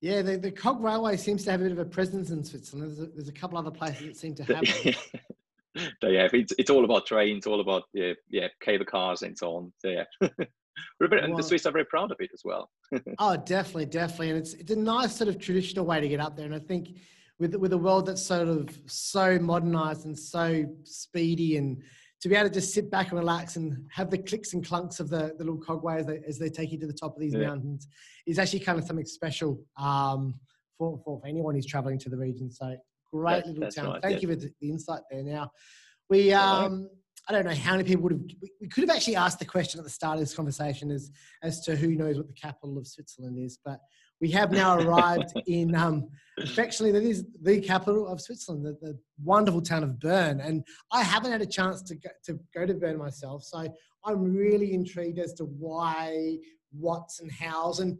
Yeah, 0.00 0.22
the, 0.22 0.36
the 0.36 0.50
cog 0.50 0.82
railway 0.82 1.16
seems 1.16 1.44
to 1.44 1.52
have 1.52 1.60
a 1.60 1.64
bit 1.64 1.72
of 1.72 1.78
a 1.78 1.84
presence 1.84 2.30
in 2.30 2.42
Switzerland. 2.42 2.90
There's 2.90 3.08
a, 3.08 3.12
there's 3.12 3.28
a 3.28 3.32
couple 3.32 3.58
other 3.58 3.70
places 3.70 4.06
that 4.06 4.16
seem 4.16 4.34
to 4.36 4.44
have 4.44 4.62
it. 4.64 4.96
yeah, 6.02 6.28
it's, 6.32 6.52
it's 6.58 6.70
all 6.70 6.84
about 6.84 7.06
trains, 7.06 7.46
all 7.46 7.60
about 7.60 7.84
yeah, 7.92 8.12
yeah, 8.28 8.48
cable 8.60 8.84
cars 8.84 9.22
and 9.22 9.36
so 9.36 9.56
on. 9.56 9.72
So 9.78 9.88
yeah. 9.88 10.28
We're 11.00 11.08
bit, 11.08 11.28
well, 11.28 11.36
the 11.36 11.42
Swiss 11.42 11.66
are 11.66 11.72
very 11.72 11.84
proud 11.84 12.10
of 12.10 12.18
it 12.20 12.30
as 12.32 12.42
well. 12.44 12.70
oh, 13.18 13.36
definitely, 13.36 13.86
definitely, 13.86 14.30
and 14.30 14.38
it's 14.38 14.54
it's 14.54 14.70
a 14.70 14.76
nice 14.76 15.14
sort 15.16 15.28
of 15.28 15.38
traditional 15.38 15.84
way 15.84 16.00
to 16.00 16.08
get 16.08 16.20
up 16.20 16.36
there. 16.36 16.46
And 16.46 16.54
I 16.54 16.58
think 16.58 16.96
with 17.38 17.54
with 17.54 17.72
a 17.72 17.78
world 17.78 18.06
that's 18.06 18.22
sort 18.22 18.48
of 18.48 18.68
so 18.86 19.38
modernized 19.38 20.06
and 20.06 20.18
so 20.18 20.64
speedy 20.84 21.56
and 21.56 21.82
to 22.22 22.28
be 22.28 22.36
able 22.36 22.48
to 22.48 22.54
just 22.54 22.72
sit 22.72 22.88
back 22.88 23.10
and 23.10 23.18
relax 23.18 23.56
and 23.56 23.84
have 23.90 24.08
the 24.08 24.16
clicks 24.16 24.54
and 24.54 24.64
clunks 24.64 25.00
of 25.00 25.10
the, 25.10 25.34
the 25.38 25.44
little 25.44 25.58
cogway 25.58 25.98
as 25.98 26.06
they, 26.06 26.20
as 26.26 26.38
they 26.38 26.48
take 26.48 26.70
you 26.70 26.78
to 26.78 26.86
the 26.86 26.92
top 26.92 27.16
of 27.16 27.20
these 27.20 27.34
yeah. 27.34 27.48
mountains 27.48 27.88
is 28.26 28.38
actually 28.38 28.60
kind 28.60 28.78
of 28.78 28.84
something 28.84 29.04
special 29.04 29.60
um, 29.76 30.32
for, 30.78 31.00
for, 31.04 31.20
anyone 31.26 31.56
who's 31.56 31.66
traveling 31.66 31.98
to 31.98 32.08
the 32.08 32.16
region. 32.16 32.48
So 32.48 32.76
great 33.12 33.44
that's, 33.44 33.48
little 33.48 33.70
town. 33.70 33.92
Right, 33.94 34.02
Thank 34.02 34.14
yeah. 34.14 34.20
you 34.20 34.28
for 34.28 34.36
the, 34.36 34.52
the, 34.60 34.70
insight 34.70 35.00
there. 35.10 35.24
Now, 35.24 35.50
we, 36.08 36.32
um, 36.32 36.88
I 37.28 37.32
don't 37.32 37.44
know 37.44 37.54
how 37.54 37.72
many 37.72 37.84
people 37.84 38.02
would 38.02 38.12
have, 38.12 38.22
we 38.60 38.68
could 38.68 38.88
have 38.88 38.96
actually 38.96 39.16
asked 39.16 39.38
the 39.38 39.44
question 39.44 39.78
at 39.78 39.84
the 39.84 39.90
start 39.90 40.14
of 40.14 40.20
this 40.20 40.34
conversation 40.34 40.90
as, 40.90 41.10
as 41.42 41.60
to 41.64 41.76
who 41.76 41.94
knows 41.94 42.16
what 42.16 42.26
the 42.26 42.32
capital 42.32 42.78
of 42.78 42.86
Switzerland 42.86 43.38
is, 43.38 43.58
but 43.64 43.78
we 44.20 44.30
have 44.30 44.50
now 44.50 44.78
arrived 44.80 45.32
in 45.46 45.74
um, 45.74 46.08
affectionately 46.38 46.98
that 46.98 47.06
is 47.06 47.24
the 47.42 47.60
capital 47.60 48.08
of 48.08 48.20
Switzerland, 48.20 48.64
the, 48.64 48.76
the, 48.80 48.98
wonderful 49.24 49.62
town 49.62 49.84
of 49.84 50.00
Bern. 50.00 50.40
And 50.40 50.64
I 50.90 51.04
haven't 51.04 51.30
had 51.30 51.42
a 51.42 51.46
chance 51.46 51.80
to 51.82 51.94
go, 51.94 52.10
to 52.24 52.40
go 52.52 52.66
to 52.66 52.74
Bern 52.74 52.98
myself, 52.98 53.44
so 53.44 53.68
I'm 54.04 54.34
really 54.34 54.74
intrigued 54.74 55.20
as 55.20 55.32
to 55.34 55.44
why, 55.44 56.38
what's, 56.72 57.20
and 57.20 57.30
how's. 57.30 57.78
And 57.78 57.98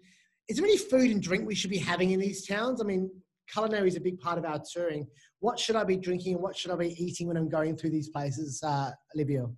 is 0.49 0.57
there 0.57 0.67
any 0.67 0.76
food 0.76 1.12
and 1.12 1.23
drink 1.23 1.47
we 1.47 1.55
should 1.55 1.71
be 1.71 1.79
having 1.79 2.11
in 2.11 2.19
these 2.19 2.45
towns? 2.45 2.81
I 2.81 2.85
mean, 2.85 3.09
culinary 3.52 3.88
is 3.88 3.97
a 3.97 4.00
big 4.00 4.18
part 4.18 4.38
of 4.38 4.44
our 4.44 4.61
touring. 4.73 5.06
What 5.40 5.59
should 5.59 5.76
I 5.76 5.85
be 5.85 5.97
drinking 5.97 6.35
and 6.35 6.42
what 6.42 6.56
should 6.56 6.71
I 6.71 6.76
be 6.76 6.94
eating 7.02 7.28
when 7.28 7.37
I'm 7.37 7.49
going 7.49 7.76
through 7.76 7.90
these 7.90 8.09
places, 8.09 8.62
uh, 8.62 8.90
Livio? 9.14 9.54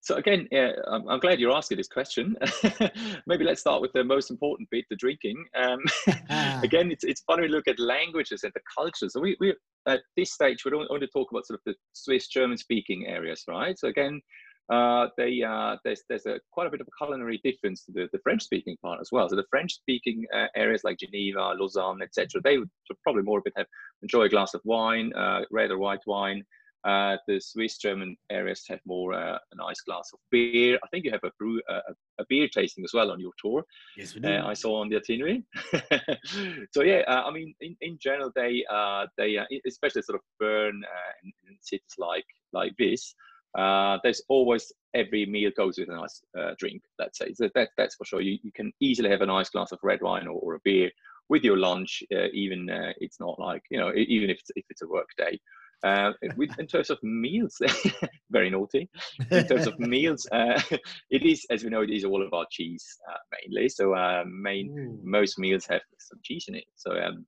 So 0.00 0.16
again, 0.16 0.48
yeah, 0.50 0.70
I'm, 0.90 1.06
I'm, 1.06 1.20
glad 1.20 1.38
you're 1.38 1.54
asking 1.54 1.76
this 1.76 1.88
question. 1.88 2.34
Maybe 3.26 3.44
let's 3.44 3.60
start 3.60 3.82
with 3.82 3.92
the 3.92 4.02
most 4.02 4.30
important 4.30 4.68
bit, 4.70 4.86
the 4.88 4.96
drinking. 4.96 5.44
Um, 5.54 5.80
again, 6.62 6.90
it's, 6.90 7.04
it's 7.04 7.20
funny 7.26 7.46
to 7.46 7.52
look 7.52 7.68
at 7.68 7.78
languages 7.78 8.42
and 8.42 8.52
the 8.54 8.60
cultures. 8.74 9.12
So 9.12 9.20
we, 9.20 9.36
we 9.38 9.54
at 9.86 10.00
this 10.16 10.32
stage, 10.32 10.64
we 10.64 10.70
don't 10.70 10.90
only 10.90 11.08
talk 11.08 11.30
about 11.30 11.46
sort 11.46 11.60
of 11.60 11.64
the 11.66 11.74
Swiss 11.92 12.28
German 12.28 12.56
speaking 12.56 13.06
areas, 13.06 13.44
right? 13.48 13.78
So 13.78 13.88
again, 13.88 14.22
uh, 14.70 15.08
they, 15.16 15.42
uh, 15.42 15.76
there's, 15.84 16.02
there's 16.08 16.26
a, 16.26 16.38
quite 16.52 16.66
a 16.66 16.70
bit 16.70 16.80
of 16.80 16.88
a 16.88 17.04
culinary 17.04 17.40
difference 17.42 17.84
to 17.84 17.92
the, 17.92 18.08
the 18.12 18.18
French 18.22 18.42
speaking 18.42 18.76
part 18.82 19.00
as 19.00 19.08
well. 19.10 19.28
So 19.28 19.36
the 19.36 19.46
French 19.50 19.74
speaking 19.74 20.26
uh, 20.34 20.46
areas 20.54 20.82
like 20.84 20.98
Geneva, 20.98 21.54
Lausanne, 21.58 22.02
etc., 22.02 22.40
they 22.42 22.58
would 22.58 22.70
probably 23.02 23.22
more 23.22 23.38
a 23.38 23.42
bit 23.42 23.54
have 23.56 23.66
enjoy 24.02 24.22
a 24.22 24.28
glass 24.28 24.54
of 24.54 24.60
wine, 24.64 25.12
uh, 25.14 25.42
red 25.50 25.70
or 25.70 25.78
white 25.78 26.06
wine. 26.06 26.44
Uh, 26.84 27.16
the 27.26 27.40
Swiss 27.40 27.76
German 27.76 28.16
areas 28.30 28.64
have 28.68 28.78
more 28.86 29.12
uh, 29.12 29.36
a 29.52 29.56
nice 29.56 29.80
glass 29.80 30.10
of 30.12 30.20
beer. 30.30 30.78
I 30.82 30.88
think 30.88 31.04
you 31.04 31.10
have 31.10 31.24
a 31.24 31.32
brew, 31.38 31.60
uh, 31.68 31.80
a 32.20 32.24
beer 32.28 32.46
tasting 32.48 32.84
as 32.84 32.92
well 32.94 33.10
on 33.10 33.20
your 33.20 33.32
tour. 33.42 33.64
Yes, 33.96 34.14
we 34.14 34.20
do. 34.20 34.28
Uh, 34.28 34.46
I 34.46 34.54
saw 34.54 34.80
on 34.80 34.88
the 34.88 34.96
itinerary. 34.96 35.44
so 36.72 36.82
yeah, 36.82 37.02
uh, 37.08 37.24
I 37.26 37.32
mean, 37.32 37.52
in, 37.60 37.76
in 37.80 37.98
general, 38.00 38.30
they 38.36 38.64
uh, 38.70 39.06
they 39.16 39.38
especially 39.66 40.02
sort 40.02 40.16
of 40.16 40.22
Bern 40.38 40.82
in, 41.24 41.32
cities 41.62 41.94
like 41.98 42.26
like 42.52 42.72
this. 42.78 43.12
There's 43.54 44.22
always 44.28 44.72
every 44.94 45.26
meal 45.26 45.50
goes 45.56 45.78
with 45.78 45.88
a 45.88 45.94
nice 45.94 46.22
drink. 46.58 46.82
Let's 46.98 47.18
say 47.18 47.32
so 47.34 47.48
that 47.54 47.70
that's 47.76 47.94
for 47.94 48.04
sure. 48.04 48.20
You, 48.20 48.38
you 48.42 48.52
can 48.52 48.72
easily 48.80 49.10
have 49.10 49.22
a 49.22 49.26
nice 49.26 49.50
glass 49.50 49.72
of 49.72 49.78
red 49.82 50.00
wine 50.02 50.26
or, 50.26 50.38
or 50.40 50.54
a 50.54 50.60
beer 50.64 50.90
with 51.28 51.44
your 51.44 51.58
lunch. 51.58 52.02
even 52.32 52.68
it's 52.98 53.20
not 53.20 53.38
like 53.38 53.62
you 53.70 53.78
know 53.78 53.92
even 53.94 54.30
if 54.30 54.38
it's, 54.38 54.50
if 54.56 54.64
it's 54.70 54.82
a 54.82 54.88
work 54.88 55.08
day. 55.16 55.38
Uh, 55.84 56.10
with, 56.36 56.50
in 56.58 56.66
terms 56.66 56.90
of 56.90 56.98
meals, 57.04 57.56
very 58.30 58.50
naughty. 58.50 58.88
In 59.30 59.46
terms 59.46 59.66
of 59.66 59.78
meals, 59.78 60.26
uh, 60.32 60.60
it 61.10 61.22
is, 61.22 61.46
as 61.50 61.62
we 61.62 61.70
know, 61.70 61.82
it 61.82 61.90
is 61.90 62.04
all 62.04 62.26
about 62.26 62.50
cheese 62.50 62.84
uh, 63.08 63.16
mainly. 63.32 63.68
So 63.68 63.94
uh, 63.94 64.24
main 64.26 64.98
most 65.04 65.38
meals 65.38 65.66
have 65.66 65.82
some 65.98 66.18
cheese 66.24 66.46
in 66.48 66.56
it. 66.56 66.64
So 66.74 66.92
um, 66.92 67.26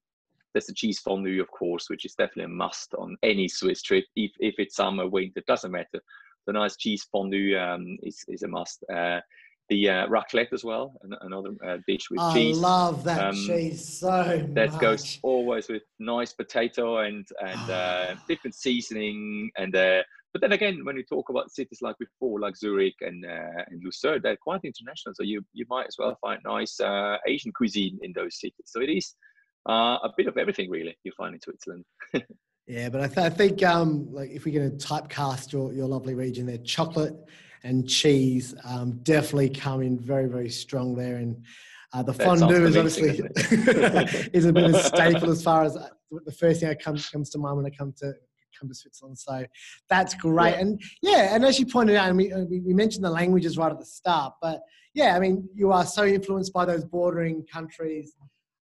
there's 0.52 0.66
the 0.66 0.74
cheese 0.74 0.98
fondue, 1.00 1.40
of 1.40 1.50
course, 1.50 1.88
which 1.88 2.04
is 2.04 2.14
definitely 2.14 2.44
a 2.44 2.48
must 2.48 2.94
on 2.94 3.16
any 3.22 3.48
Swiss 3.48 3.82
trip. 3.82 4.04
If 4.16 4.32
if 4.38 4.54
it's 4.58 4.76
summer, 4.76 5.08
winter, 5.08 5.42
doesn't 5.46 5.70
matter. 5.70 6.00
The 6.46 6.52
nice 6.52 6.76
cheese 6.76 7.06
fondue 7.12 7.56
um, 7.58 7.98
is 8.02 8.24
is 8.28 8.42
a 8.42 8.48
must. 8.48 8.84
Uh, 8.92 9.20
the 9.68 9.88
uh, 9.88 10.06
raclette 10.08 10.52
as 10.52 10.64
well, 10.64 10.92
another 11.22 11.50
uh, 11.64 11.78
dish 11.86 12.10
with 12.10 12.20
I 12.20 12.32
cheese. 12.32 12.58
I 12.58 12.60
love 12.60 13.04
that 13.04 13.20
um, 13.28 13.34
cheese 13.36 13.98
so 13.98 14.44
That 14.54 14.72
much. 14.72 14.80
goes 14.80 15.18
always 15.22 15.68
with 15.68 15.82
nice 16.00 16.32
potato 16.32 16.98
and 16.98 17.26
and 17.40 17.70
uh, 17.70 18.14
different 18.28 18.56
seasoning. 18.56 19.50
And 19.56 19.74
uh, 19.76 20.02
but 20.32 20.42
then 20.42 20.52
again, 20.52 20.84
when 20.84 20.96
you 20.96 21.04
talk 21.04 21.28
about 21.28 21.52
cities 21.52 21.78
like 21.82 21.96
before, 21.98 22.40
like 22.40 22.56
Zurich 22.56 22.96
and 23.00 23.24
uh, 23.24 23.62
and 23.68 23.80
Lucerne, 23.84 24.20
they're 24.22 24.36
quite 24.36 24.62
international. 24.64 25.14
So 25.14 25.22
you 25.22 25.40
you 25.52 25.64
might 25.70 25.86
as 25.86 25.96
well 25.98 26.18
find 26.20 26.40
nice 26.44 26.80
uh, 26.80 27.18
Asian 27.28 27.52
cuisine 27.52 27.98
in 28.02 28.12
those 28.12 28.40
cities. 28.40 28.66
So 28.66 28.80
it 28.80 28.90
is 28.90 29.14
a 29.66 30.10
bit 30.16 30.26
of 30.26 30.36
everything 30.36 30.70
really 30.70 30.96
you 31.04 31.12
find 31.16 31.34
in 31.34 31.40
Switzerland. 31.40 31.84
yeah, 32.66 32.88
but 32.88 33.00
I, 33.00 33.06
th- 33.06 33.18
I 33.18 33.30
think 33.30 33.62
um, 33.62 34.12
like 34.12 34.30
if 34.30 34.44
we're 34.44 34.58
going 34.58 34.76
to 34.76 34.86
typecast 34.86 35.52
your 35.52 35.72
your 35.72 35.86
lovely 35.86 36.14
region 36.14 36.46
there, 36.46 36.58
chocolate 36.58 37.14
and 37.62 37.88
cheese 37.88 38.54
um, 38.64 38.92
definitely 39.02 39.50
come 39.50 39.82
in 39.82 39.98
very, 39.98 40.26
very 40.26 40.48
strong 40.48 40.94
there. 40.94 41.16
And 41.16 41.44
uh, 41.92 42.02
the 42.02 42.14
fondue 42.14 42.66
is 42.66 42.76
obviously 42.76 43.08
is 44.32 44.46
a 44.46 44.52
bit 44.52 44.64
of 44.64 44.74
a 44.74 44.82
staple 44.82 45.30
as 45.30 45.42
far 45.42 45.64
as 45.64 45.76
uh, 45.76 45.88
the 46.24 46.32
first 46.32 46.60
thing 46.60 46.68
that 46.68 46.82
comes 46.82 47.08
comes 47.08 47.30
to 47.30 47.38
mind 47.38 47.56
when 47.56 47.66
I 47.66 47.70
come 47.70 47.92
to 47.98 48.12
come 48.58 48.68
to 48.68 48.74
Switzerland. 48.74 49.18
So 49.18 49.44
that's 49.88 50.14
great. 50.14 50.52
Yeah. 50.52 50.60
And 50.60 50.82
yeah, 51.02 51.34
and 51.34 51.44
as 51.44 51.58
you 51.58 51.66
pointed 51.66 51.96
out, 51.96 52.10
uh, 52.10 52.14
we, 52.14 52.60
we 52.60 52.74
mentioned 52.74 53.04
the 53.04 53.10
languages 53.10 53.58
right 53.58 53.70
at 53.70 53.78
the 53.78 53.86
start, 53.86 54.34
but 54.40 54.60
yeah, 54.94 55.16
I 55.16 55.20
mean, 55.20 55.48
you 55.54 55.70
are 55.70 55.86
so 55.86 56.04
influenced 56.04 56.52
by 56.52 56.64
those 56.64 56.84
bordering 56.84 57.46
countries. 57.52 58.14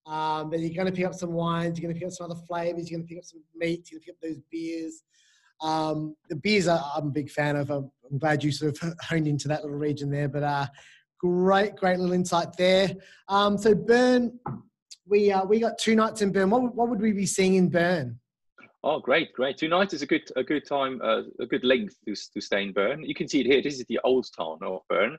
Um, 0.05 0.49
that 0.49 0.59
you're 0.59 0.73
going 0.73 0.87
to 0.87 0.91
pick 0.91 1.05
up 1.05 1.13
some 1.13 1.33
wines, 1.33 1.77
you're 1.77 1.87
going 1.87 1.93
to 1.93 1.99
pick 1.99 2.07
up 2.07 2.13
some 2.13 2.31
other 2.31 2.41
flavors, 2.47 2.89
you're 2.89 2.97
going 2.97 3.07
to 3.07 3.13
pick 3.13 3.19
up 3.19 3.25
some 3.25 3.43
meats, 3.55 3.91
you're 3.91 3.99
going 3.99 4.03
to 4.03 4.05
pick 4.07 4.15
up 4.15 4.21
those 4.21 4.41
beers. 4.49 5.03
Um, 5.61 6.15
the 6.29 6.35
beers 6.35 6.67
are, 6.67 6.83
I'm 6.95 7.07
a 7.07 7.11
big 7.11 7.29
fan 7.29 7.55
of. 7.55 7.69
I'm, 7.69 7.91
I'm, 8.09 8.17
glad 8.17 8.43
you 8.43 8.51
sort 8.51 8.81
of 8.81 8.93
honed 9.01 9.27
into 9.27 9.47
that 9.49 9.63
little 9.63 9.77
region 9.77 10.09
there. 10.09 10.29
But 10.29 10.43
uh, 10.43 10.67
great, 11.19 11.75
great 11.75 11.99
little 11.99 12.13
insight 12.13 12.55
there. 12.57 12.91
Um, 13.27 13.57
so 13.57 13.75
Bern, 13.75 14.39
we 15.05 15.31
uh, 15.31 15.43
we 15.45 15.59
got 15.59 15.77
two 15.77 15.95
nights 15.95 16.21
in 16.21 16.31
Bern. 16.31 16.49
What, 16.49 16.73
what 16.75 16.89
would 16.89 17.01
we 17.01 17.11
be 17.11 17.25
seeing 17.25 17.55
in 17.55 17.69
Bern? 17.69 18.19
Oh, 18.83 18.99
great, 18.99 19.33
great. 19.33 19.57
Two 19.57 19.67
nights 19.67 19.93
is 19.93 20.01
a 20.01 20.05
good 20.05 20.29
a 20.37 20.43
good 20.43 20.65
time, 20.65 21.01
uh, 21.03 21.23
a 21.39 21.45
good 21.45 21.63
length 21.63 21.97
to, 22.07 22.15
to 22.15 22.41
stay 22.41 22.63
in 22.63 22.71
Bern. 22.71 23.03
You 23.03 23.13
can 23.13 23.27
see 23.27 23.41
it 23.41 23.45
here. 23.45 23.61
This 23.61 23.79
is 23.79 23.85
the 23.89 23.99
old 24.03 24.27
town 24.37 24.59
of 24.61 24.81
Bern. 24.87 25.17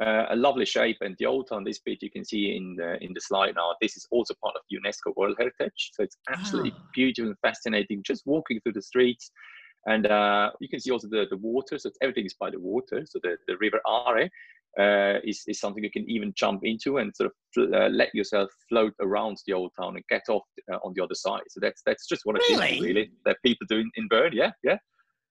Uh, 0.00 0.24
a 0.30 0.36
lovely 0.36 0.64
shape 0.64 0.96
and 1.02 1.14
the 1.18 1.26
old 1.26 1.46
town 1.46 1.62
this 1.62 1.80
bit 1.84 1.98
you 2.00 2.10
can 2.10 2.24
see 2.24 2.56
in 2.56 2.74
the 2.76 2.96
in 3.04 3.12
the 3.12 3.20
slide 3.20 3.54
now 3.54 3.74
this 3.82 3.98
is 3.98 4.06
also 4.10 4.32
part 4.42 4.56
of 4.56 4.62
unesco 4.72 5.14
world 5.14 5.36
heritage 5.38 5.90
so 5.92 6.02
it's 6.02 6.16
absolutely 6.30 6.72
ah. 6.74 6.82
beautiful 6.94 7.28
and 7.28 7.38
fascinating 7.42 8.02
just 8.02 8.22
walking 8.24 8.58
through 8.60 8.72
the 8.72 8.80
streets 8.80 9.30
and 9.86 10.06
uh, 10.06 10.50
you 10.60 10.68
can 10.68 10.80
see 10.80 10.90
also 10.90 11.08
the, 11.08 11.26
the 11.30 11.36
water, 11.38 11.78
so 11.78 11.90
everything 12.02 12.26
is 12.26 12.34
by 12.34 12.50
the 12.50 12.60
water. 12.60 13.04
So 13.06 13.18
the, 13.22 13.36
the 13.48 13.56
river 13.58 13.80
Aare 13.86 14.28
uh, 14.78 15.20
is, 15.24 15.42
is 15.48 15.58
something 15.58 15.82
you 15.82 15.90
can 15.90 16.08
even 16.08 16.32
jump 16.36 16.64
into 16.64 16.98
and 16.98 17.14
sort 17.16 17.30
of 17.30 17.74
uh, 17.74 17.88
let 17.88 18.14
yourself 18.14 18.50
float 18.68 18.92
around 19.00 19.38
the 19.46 19.54
old 19.54 19.72
town 19.80 19.96
and 19.96 20.04
get 20.08 20.22
off 20.28 20.42
uh, 20.72 20.76
on 20.84 20.92
the 20.94 21.02
other 21.02 21.14
side. 21.14 21.42
So 21.48 21.60
that's 21.60 21.82
that's 21.86 22.06
just 22.06 22.22
what 22.24 22.36
really? 22.36 22.62
I 22.62 22.68
think 22.68 22.84
really 22.84 23.10
that 23.24 23.38
people 23.44 23.66
do 23.68 23.78
in, 23.78 23.90
in 23.96 24.08
Bern. 24.08 24.32
Yeah, 24.34 24.50
yeah. 24.62 24.76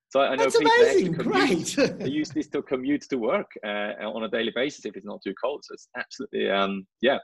So 0.10 0.22
I 0.22 0.36
know 0.36 0.44
that's 0.44 0.58
people 0.58 0.72
amazing. 0.80 1.14
Commute, 1.14 1.76
Great. 1.76 2.00
they 2.00 2.10
use 2.22 2.30
this 2.30 2.48
to 2.48 2.64
commute 2.64 3.04
to 3.10 3.18
work 3.18 3.52
uh, 3.64 3.94
on 4.02 4.24
a 4.24 4.30
daily 4.30 4.52
basis 4.56 4.86
if 4.86 4.96
it's 4.96 5.06
not 5.06 5.22
too 5.24 5.36
cold. 5.42 5.64
So 5.64 5.74
it's 5.74 5.88
absolutely 5.96 6.50
um, 6.50 6.88
yeah 7.02 7.20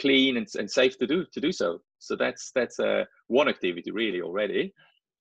clean 0.00 0.36
and, 0.36 0.46
and 0.58 0.70
safe 0.70 0.98
to 0.98 1.06
do 1.06 1.24
to 1.32 1.40
do 1.40 1.52
so. 1.52 1.78
So 1.98 2.16
that's 2.16 2.52
that's 2.54 2.78
uh, 2.78 3.04
one 3.26 3.48
activity 3.48 3.90
really 3.90 4.22
already. 4.22 4.72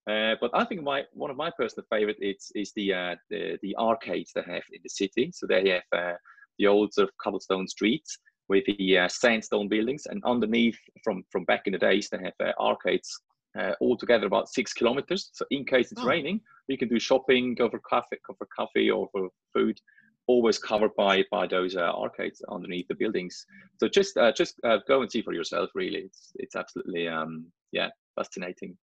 Uh, 0.10 0.36
but 0.42 0.52
I 0.54 0.66
think 0.66 0.84
my 0.84 1.04
one 1.14 1.32
of 1.32 1.38
my 1.38 1.52
personal 1.58 1.86
favorite 1.90 2.18
is 2.20 2.52
is 2.56 2.72
the 2.76 2.94
uh, 2.94 3.16
the 3.30 3.58
the 3.64 3.76
arcades 3.78 4.32
they 4.36 4.42
have 4.42 4.64
in 4.72 4.82
the 4.84 4.90
city. 4.90 5.32
So 5.34 5.48
they 5.48 5.70
have 5.70 5.84
uh, 5.98 6.18
the 6.60 6.68
old 6.68 6.94
sort 6.94 7.08
of 7.08 7.18
cobblestone 7.22 7.68
streets 7.68 8.18
with 8.50 8.66
the 8.66 8.98
uh, 9.00 9.08
sandstone 9.08 9.70
buildings, 9.70 10.04
and 10.08 10.22
underneath 10.26 10.78
from 11.04 11.24
from 11.32 11.46
back 11.46 11.64
in 11.66 11.74
the 11.74 11.80
days 11.80 12.10
they 12.10 12.20
have 12.20 12.34
uh, 12.40 12.52
arcades 12.62 13.20
uh, 13.60 13.74
altogether 13.82 14.26
about 14.26 14.50
six 14.50 14.74
kilometers. 14.74 15.30
So 15.34 15.46
in 15.52 15.66
case 15.66 15.92
it's 15.92 16.02
oh. 16.02 16.08
raining, 16.08 16.42
you 16.68 16.78
can 16.78 16.90
do 16.90 17.00
shopping, 17.00 17.56
go 17.56 17.70
for 17.70 17.80
coffee, 17.80 18.18
go 18.28 18.36
for 18.38 18.48
coffee 18.56 18.90
or 18.90 19.08
for 19.12 19.30
food, 19.54 19.80
always 20.28 20.58
covered 20.58 20.96
by 20.96 21.24
by 21.32 21.48
those 21.48 21.76
uh, 21.76 21.92
arcades 21.92 22.42
underneath 22.50 22.88
the 22.88 22.96
buildings. 22.96 23.46
So 23.80 23.88
just 23.88 24.18
uh, 24.18 24.32
just 24.32 24.56
uh, 24.64 24.78
go 24.88 25.02
and 25.02 25.12
see 25.12 25.22
for 25.22 25.34
yourself. 25.34 25.70
Really, 25.76 26.00
it's 26.00 26.32
it's 26.36 26.56
absolutely 26.56 27.08
um, 27.08 27.46
yeah 27.72 27.90
fascinating. 28.16 28.78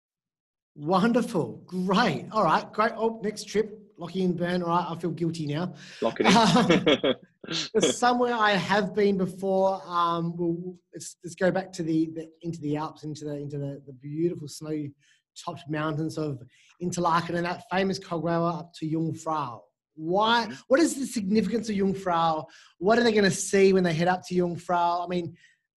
Wonderful, 0.74 1.62
great. 1.66 2.26
All 2.32 2.44
right, 2.44 2.70
great. 2.72 2.92
Oh, 2.96 3.18
next 3.22 3.44
trip, 3.44 3.80
Lockie 3.96 4.24
and 4.24 4.36
Bern. 4.36 4.62
All 4.62 4.68
right, 4.68 4.86
I 4.90 4.94
feel 4.98 5.10
guilty 5.10 5.46
now. 5.46 5.72
Lock 6.02 6.20
it 6.20 6.26
in. 6.26 6.36
Um, 6.36 7.14
somewhere 7.52 8.34
I 8.34 8.52
have 8.52 8.94
been 8.94 9.16
before. 9.18 9.82
Um, 9.86 10.36
we'll, 10.36 10.76
let's, 10.94 11.16
let's 11.22 11.34
go 11.34 11.50
back 11.50 11.72
to 11.72 11.82
the, 11.82 12.10
the 12.14 12.28
into 12.42 12.60
the 12.60 12.76
Alps, 12.76 13.04
into 13.04 13.24
the 13.24 13.36
into 13.36 13.58
the, 13.58 13.82
the 13.86 13.92
beautiful 13.92 14.48
snow-topped 14.48 15.68
mountains 15.68 16.18
of 16.18 16.42
Interlaken 16.80 17.36
and 17.36 17.46
that 17.46 17.64
famous 17.70 17.98
cog 17.98 18.24
railway 18.24 18.50
up 18.50 18.72
to 18.74 18.86
Jungfrau. 18.86 19.60
Why? 19.94 20.44
Mm-hmm. 20.44 20.54
What 20.68 20.80
is 20.80 20.94
the 20.94 21.06
significance 21.06 21.70
of 21.70 21.76
Jungfrau? 21.76 22.44
What 22.78 22.98
are 22.98 23.02
they 23.02 23.12
going 23.12 23.24
to 23.24 23.30
see 23.30 23.72
when 23.72 23.82
they 23.82 23.94
head 23.94 24.08
up 24.08 24.26
to 24.26 24.34
Jungfrau? 24.34 25.04
I 25.04 25.08
mean, 25.08 25.34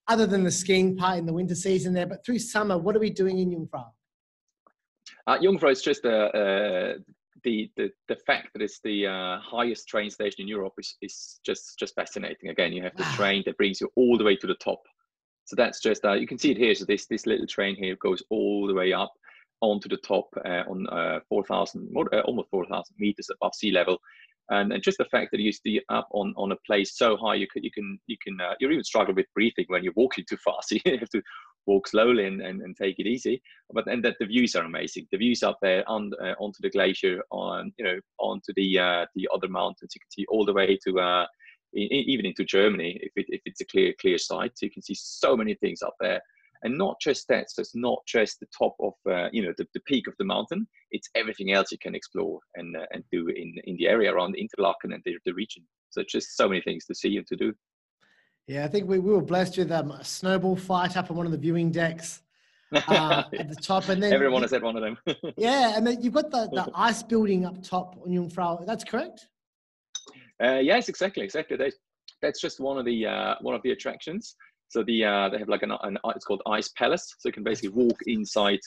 other 0.08 0.27
than 0.27 0.43
the 0.43 0.51
skiing 0.51 0.97
part 0.97 1.19
in 1.19 1.25
the 1.25 1.34
winter 1.34 1.55
season 1.55 1.93
there, 1.93 2.08
but 2.08 2.25
through 2.25 2.39
summer, 2.39 2.77
what 2.77 2.95
are 2.95 2.99
we 2.99 3.12
doing 3.12 3.39
in 3.39 3.51
Jungfrau? 3.51 3.86
Uh, 5.25 5.38
Jungfrau 5.38 5.71
is 5.71 5.82
just 5.82 6.03
a, 6.05 6.25
uh, 6.25 6.93
the, 7.43 7.71
the 7.77 7.89
the 8.10 8.15
fact 8.15 8.48
that 8.59 8.65
it's 8.65 8.79
the 8.83 9.07
uh, 9.07 9.39
highest 9.39 9.87
train 9.87 10.09
station 10.09 10.41
in 10.41 10.47
Europe 10.47 10.73
is, 10.77 10.95
is 11.01 11.39
just 11.45 11.77
just 11.79 11.95
fascinating. 11.95 12.49
Again, 12.49 12.73
you 12.73 12.83
have 12.83 12.95
the 12.95 13.03
train 13.15 13.43
that 13.45 13.57
brings 13.57 13.81
you 13.81 13.89
all 13.95 14.17
the 14.17 14.23
way 14.23 14.35
to 14.35 14.47
the 14.47 14.55
top. 14.55 14.81
So 15.45 15.55
that's 15.55 15.81
just 15.81 16.05
uh, 16.05 16.13
you 16.13 16.27
can 16.27 16.37
see 16.37 16.51
it 16.51 16.57
here. 16.57 16.75
So 16.75 16.85
this 16.85 17.07
this 17.07 17.25
little 17.25 17.47
train 17.47 17.75
here 17.75 17.95
goes 18.01 18.23
all 18.29 18.67
the 18.67 18.73
way 18.73 18.93
up 18.93 19.11
onto 19.61 19.89
the 19.89 19.97
top 19.97 20.29
uh, 20.45 20.63
on 20.69 20.87
uh, 20.87 21.19
4,000, 21.27 21.89
uh, 22.13 22.19
almost 22.19 22.49
4,000 22.49 22.95
meters 22.97 23.29
above 23.29 23.53
sea 23.53 23.71
level. 23.71 23.97
And, 24.51 24.71
and 24.71 24.81
just 24.81 24.97
the 24.97 25.05
fact 25.05 25.31
that 25.31 25.41
you 25.41 25.51
stay 25.51 25.81
up 25.89 26.07
on, 26.11 26.33
on 26.37 26.53
a 26.53 26.57
place 26.65 26.97
so 26.97 27.17
high, 27.17 27.35
you 27.35 27.47
can 27.51 27.63
you 27.63 27.71
can 27.71 27.99
you 28.07 28.17
can 28.23 28.39
uh, 28.41 28.55
you 28.59 28.69
even 28.69 28.83
struggle 28.83 29.13
with 29.13 29.27
breathing 29.35 29.65
when 29.67 29.83
you're 29.83 29.93
walking 29.95 30.25
too 30.27 30.37
fast. 30.37 30.71
you 30.71 30.79
have 30.85 31.09
to 31.09 31.21
walk 31.65 31.87
slowly 31.87 32.25
and, 32.25 32.41
and, 32.41 32.61
and 32.61 32.75
take 32.75 32.99
it 32.99 33.07
easy. 33.07 33.41
But 33.71 33.87
and 33.87 34.03
that 34.05 34.15
the 34.19 34.25
views 34.25 34.55
are 34.55 34.65
amazing. 34.65 35.07
The 35.11 35.17
views 35.17 35.43
up 35.43 35.57
there 35.61 35.87
on 35.87 36.11
uh, 36.21 36.35
onto 36.39 36.61
the 36.61 36.69
glacier, 36.69 37.21
on 37.31 37.71
you 37.77 37.85
know 37.85 37.99
onto 38.19 38.53
the 38.55 38.79
uh, 38.79 39.05
the 39.15 39.27
other 39.33 39.47
mountains. 39.47 39.91
You 39.95 40.01
can 40.01 40.11
see 40.11 40.25
all 40.29 40.45
the 40.45 40.53
way 40.53 40.77
to 40.87 40.99
uh, 40.99 41.25
even 41.73 42.25
into 42.25 42.43
Germany 42.43 42.99
if 43.01 43.11
it, 43.15 43.25
if 43.29 43.41
it's 43.45 43.61
a 43.61 43.65
clear 43.65 43.93
clear 43.99 44.17
sight. 44.17 44.51
So 44.55 44.65
you 44.65 44.71
can 44.71 44.83
see 44.83 44.95
so 44.95 45.35
many 45.37 45.55
things 45.55 45.81
up 45.81 45.95
there 45.99 46.21
and 46.63 46.77
not 46.77 46.99
just 46.99 47.27
that 47.27 47.49
so 47.49 47.61
it's 47.61 47.75
not 47.75 47.99
just 48.05 48.39
the 48.39 48.47
top 48.57 48.75
of 48.79 48.93
uh, 49.09 49.29
you 49.31 49.41
know 49.41 49.53
the, 49.57 49.65
the 49.73 49.79
peak 49.81 50.07
of 50.07 50.13
the 50.19 50.25
mountain 50.25 50.67
it's 50.91 51.09
everything 51.15 51.51
else 51.51 51.71
you 51.71 51.77
can 51.77 51.95
explore 51.95 52.39
and 52.55 52.75
uh, 52.75 52.85
and 52.91 53.03
do 53.11 53.27
in 53.27 53.53
in 53.65 53.75
the 53.77 53.87
area 53.87 54.13
around 54.13 54.35
interlaken 54.35 54.93
and 54.93 55.01
the, 55.05 55.15
the 55.25 55.33
region 55.33 55.63
so 55.89 56.03
just 56.07 56.35
so 56.35 56.47
many 56.47 56.61
things 56.61 56.85
to 56.85 56.95
see 56.95 57.17
and 57.17 57.27
to 57.27 57.35
do 57.35 57.53
yeah 58.49 58.65
i 58.65 58.67
think 58.67 58.88
we, 58.88 58.99
we 58.99 59.13
were 59.13 59.21
blessed 59.21 59.57
with 59.57 59.71
um, 59.71 59.91
a 59.91 60.03
snowball 60.03 60.55
fight 60.55 60.97
up 60.97 61.09
on 61.12 61.15
one 61.15 61.25
of 61.25 61.31
the 61.31 61.38
viewing 61.38 61.71
decks 61.71 62.23
uh, 62.73 63.23
at 63.39 63.47
the 63.47 63.55
top 63.55 63.88
and 63.89 64.01
then 64.01 64.12
everyone 64.12 64.41
has 64.41 64.51
had 64.51 64.63
one 64.63 64.75
of 64.75 64.81
them. 64.81 64.97
Yeah 65.38 65.75
and 65.75 65.85
then 65.85 66.01
you've 66.01 66.13
got 66.13 66.29
the, 66.29 66.49
the 66.51 66.69
ice 66.75 67.01
building 67.03 67.45
up 67.45 67.62
top 67.63 67.95
on 68.03 68.12
jungfrau 68.12 68.65
that's 68.65 68.83
correct? 68.83 69.27
Uh, 70.43 70.59
yes 70.62 70.89
exactly 70.89 71.23
exactly. 71.23 71.57
That's, 71.57 71.75
that's 72.21 72.41
just 72.41 72.59
one 72.59 72.77
of 72.77 72.85
the 72.85 73.05
uh, 73.05 73.35
one 73.41 73.55
of 73.55 73.62
the 73.63 73.71
attractions. 73.71 74.35
So 74.69 74.83
the 74.83 75.03
uh, 75.03 75.29
they 75.29 75.38
have 75.38 75.49
like 75.49 75.63
an, 75.63 75.71
an 75.71 75.97
it's 76.15 76.25
called 76.25 76.41
ice 76.45 76.69
palace. 76.69 77.15
So 77.19 77.29
you 77.29 77.33
can 77.33 77.43
basically 77.43 77.69
walk 77.69 77.97
inside 78.05 78.59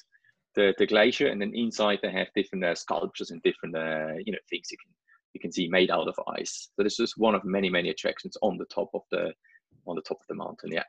the, 0.54 0.74
the 0.78 0.86
glacier, 0.86 1.28
and 1.28 1.40
then 1.40 1.52
inside 1.54 2.00
they 2.02 2.10
have 2.10 2.28
different 2.34 2.64
uh, 2.64 2.74
sculptures 2.74 3.30
and 3.30 3.42
different 3.42 3.76
uh, 3.76 4.14
you 4.24 4.32
know 4.32 4.38
things 4.50 4.68
you 4.70 4.78
can 4.82 4.92
you 5.34 5.40
can 5.40 5.52
see 5.52 5.68
made 5.68 5.90
out 5.90 6.08
of 6.08 6.18
ice. 6.38 6.70
So 6.76 6.82
this 6.82 7.00
is 7.00 7.16
one 7.16 7.34
of 7.34 7.44
many 7.44 7.70
many 7.70 7.90
attractions 7.90 8.36
on 8.42 8.58
the 8.58 8.66
top 8.66 8.90
of 8.94 9.02
the 9.10 9.32
on 9.86 9.96
the 9.96 10.02
top 10.02 10.20
of 10.20 10.26
the 10.28 10.34
mountain. 10.34 10.70
Yeah. 10.72 10.84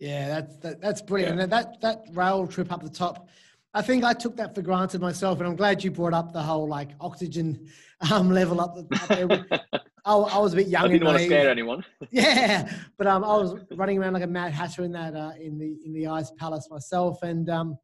Yeah, 0.00 0.28
that's 0.28 0.56
that, 0.56 0.80
that's 0.80 1.02
brilliant. 1.02 1.36
Yeah. 1.36 1.42
And 1.44 1.52
that 1.52 1.80
that 1.82 2.04
rail 2.12 2.46
trip 2.46 2.72
up 2.72 2.82
the 2.82 2.88
top, 2.88 3.28
I 3.74 3.82
think 3.82 4.02
I 4.02 4.14
took 4.14 4.36
that 4.38 4.54
for 4.54 4.62
granted 4.62 5.00
myself, 5.00 5.38
and 5.38 5.46
I'm 5.46 5.56
glad 5.56 5.84
you 5.84 5.90
brought 5.90 6.14
up 6.14 6.32
the 6.32 6.42
whole 6.42 6.66
like 6.66 6.90
oxygen 7.00 7.68
um, 8.10 8.30
level 8.30 8.60
up, 8.62 8.76
up 8.78 9.08
there. 9.08 9.28
I, 10.06 10.14
I, 10.14 10.38
was 10.38 10.54
a 10.54 10.56
bit 10.56 10.68
young. 10.68 10.86
I 10.86 10.88
didn't 10.88 11.06
want 11.06 11.18
to 11.18 11.26
scare 11.26 11.50
anyone. 11.50 11.84
yeah, 12.10 12.72
but 12.96 13.06
um, 13.06 13.22
I 13.22 13.36
was 13.36 13.54
running 13.72 13.98
around 13.98 14.14
like 14.14 14.22
a 14.22 14.26
mad 14.26 14.52
hatter 14.52 14.84
in 14.84 14.92
that 14.92 15.14
uh, 15.14 15.32
in 15.38 15.58
the 15.58 15.78
in 15.84 15.92
the 15.92 16.06
ice 16.06 16.32
palace 16.38 16.66
myself, 16.70 17.22
and 17.22 17.50
um, 17.50 17.76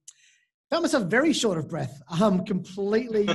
found 0.71 0.83
myself 0.83 1.05
very 1.05 1.35
short 1.35 1.59
of 1.59 1.69
breath. 1.69 2.01
Um, 2.21 2.47
completely 2.47 3.29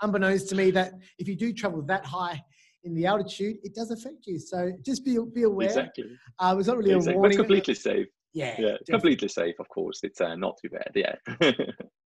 unbeknownst 0.00 0.48
to 0.48 0.54
me 0.54 0.70
that 0.70 0.94
if 1.18 1.28
you 1.28 1.36
do 1.36 1.52
travel 1.52 1.82
that 1.82 2.06
high 2.06 2.42
in 2.84 2.94
the 2.94 3.06
altitude, 3.06 3.56
it 3.62 3.74
does 3.74 3.90
affect 3.90 4.26
you. 4.26 4.38
So 4.38 4.72
just 4.84 5.04
be 5.04 5.18
be 5.32 5.42
aware. 5.42 5.68
Exactly. 5.68 6.04
Uh, 6.38 6.52
it 6.54 6.56
was 6.56 6.66
not 6.66 6.78
really 6.78 6.92
exactly. 6.92 7.14
a 7.14 7.18
warning. 7.18 7.36
But 7.36 7.40
it's 7.40 7.48
completely 7.48 7.74
safe. 7.74 8.06
Yeah. 8.32 8.54
Yeah. 8.58 8.76
Completely 8.88 9.28
safe. 9.28 9.54
Of 9.58 9.68
course, 9.68 10.00
it's 10.02 10.20
uh, 10.20 10.34
not 10.36 10.58
too 10.60 10.68
bad. 10.68 10.90
Yeah. 10.94 11.16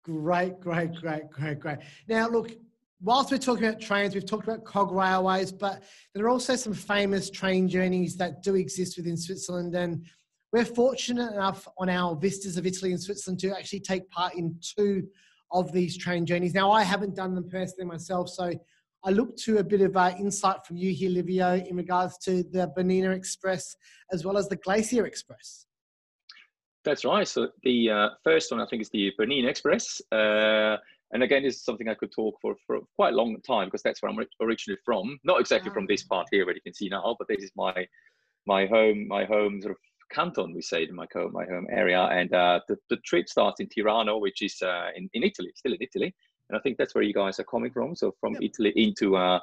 great, 0.04 0.60
great, 0.60 0.94
great, 0.94 1.30
great, 1.30 1.60
great. 1.60 1.78
Now 2.08 2.28
look 2.28 2.50
whilst 3.04 3.30
we're 3.30 3.38
talking 3.38 3.66
about 3.66 3.80
trains, 3.80 4.14
we've 4.14 4.26
talked 4.26 4.48
about 4.48 4.64
cog 4.64 4.90
railways, 4.90 5.52
but 5.52 5.82
there 6.14 6.24
are 6.24 6.30
also 6.30 6.56
some 6.56 6.72
famous 6.72 7.30
train 7.30 7.68
journeys 7.68 8.16
that 8.16 8.42
do 8.42 8.54
exist 8.54 8.96
within 8.96 9.16
Switzerland. 9.16 9.74
And 9.74 10.06
we're 10.52 10.64
fortunate 10.64 11.32
enough 11.32 11.68
on 11.78 11.90
our 11.90 12.16
Vistas 12.16 12.56
of 12.56 12.66
Italy 12.66 12.92
and 12.92 13.00
Switzerland 13.00 13.40
to 13.40 13.50
actually 13.50 13.80
take 13.80 14.08
part 14.10 14.34
in 14.34 14.58
two 14.76 15.06
of 15.52 15.70
these 15.72 15.98
train 15.98 16.24
journeys. 16.24 16.54
Now, 16.54 16.70
I 16.70 16.82
haven't 16.82 17.14
done 17.14 17.34
them 17.34 17.48
personally 17.48 17.84
myself, 17.84 18.28
so 18.30 18.52
I 19.06 19.10
look 19.10 19.36
to 19.38 19.58
a 19.58 19.64
bit 19.64 19.82
of 19.82 19.96
uh, 19.96 20.14
insight 20.18 20.64
from 20.66 20.78
you 20.78 20.90
here, 20.92 21.10
Livio, 21.10 21.56
in 21.56 21.76
regards 21.76 22.16
to 22.18 22.42
the 22.42 22.72
Bernina 22.74 23.14
Express 23.14 23.76
as 24.10 24.24
well 24.24 24.38
as 24.38 24.48
the 24.48 24.56
Glacier 24.56 25.04
Express. 25.04 25.66
That's 26.84 27.04
right. 27.04 27.28
So 27.28 27.48
the 27.62 27.90
uh, 27.90 28.08
first 28.22 28.50
one, 28.50 28.60
I 28.60 28.66
think, 28.66 28.80
is 28.82 28.90
the 28.90 29.12
Bernina 29.18 29.48
Express. 29.48 30.00
Uh, 30.10 30.76
and 31.12 31.22
again, 31.22 31.42
this 31.42 31.56
is 31.56 31.64
something 31.64 31.88
I 31.88 31.94
could 31.94 32.12
talk 32.12 32.36
for 32.40 32.56
for 32.66 32.80
quite 32.96 33.12
a 33.12 33.16
long 33.16 33.36
time 33.46 33.68
because 33.68 33.82
that's 33.82 34.02
where 34.02 34.10
I'm 34.10 34.18
originally 34.40 34.78
from. 34.84 35.18
Not 35.22 35.38
exactly 35.38 35.70
from 35.70 35.86
this 35.86 36.02
part 36.02 36.26
here, 36.30 36.46
where 36.46 36.54
you 36.54 36.60
can 36.62 36.74
see 36.74 36.88
now, 36.88 37.14
but 37.18 37.28
this 37.28 37.44
is 37.44 37.52
my 37.56 37.86
my 38.46 38.66
home, 38.66 39.06
my 39.06 39.24
home 39.24 39.60
sort 39.60 39.72
of 39.72 39.78
canton, 40.10 40.54
we 40.54 40.62
say 40.62 40.84
in 40.84 40.94
my 40.94 41.06
home, 41.12 41.32
my 41.32 41.44
home 41.44 41.66
area. 41.70 42.02
And 42.02 42.32
uh, 42.34 42.60
the, 42.68 42.76
the 42.90 42.96
trip 42.98 43.28
starts 43.28 43.60
in 43.60 43.68
Tirano, 43.68 44.20
which 44.20 44.42
is 44.42 44.60
uh, 44.62 44.88
in, 44.94 45.08
in 45.14 45.22
Italy, 45.22 45.52
still 45.56 45.72
in 45.72 45.78
Italy. 45.80 46.14
And 46.48 46.58
I 46.58 46.60
think 46.60 46.76
that's 46.76 46.94
where 46.94 47.04
you 47.04 47.14
guys 47.14 47.40
are 47.40 47.44
coming 47.44 47.70
from. 47.70 47.94
So 47.94 48.14
from 48.20 48.34
yep. 48.34 48.42
Italy 48.42 48.72
into 48.76 49.16
uh, 49.16 49.40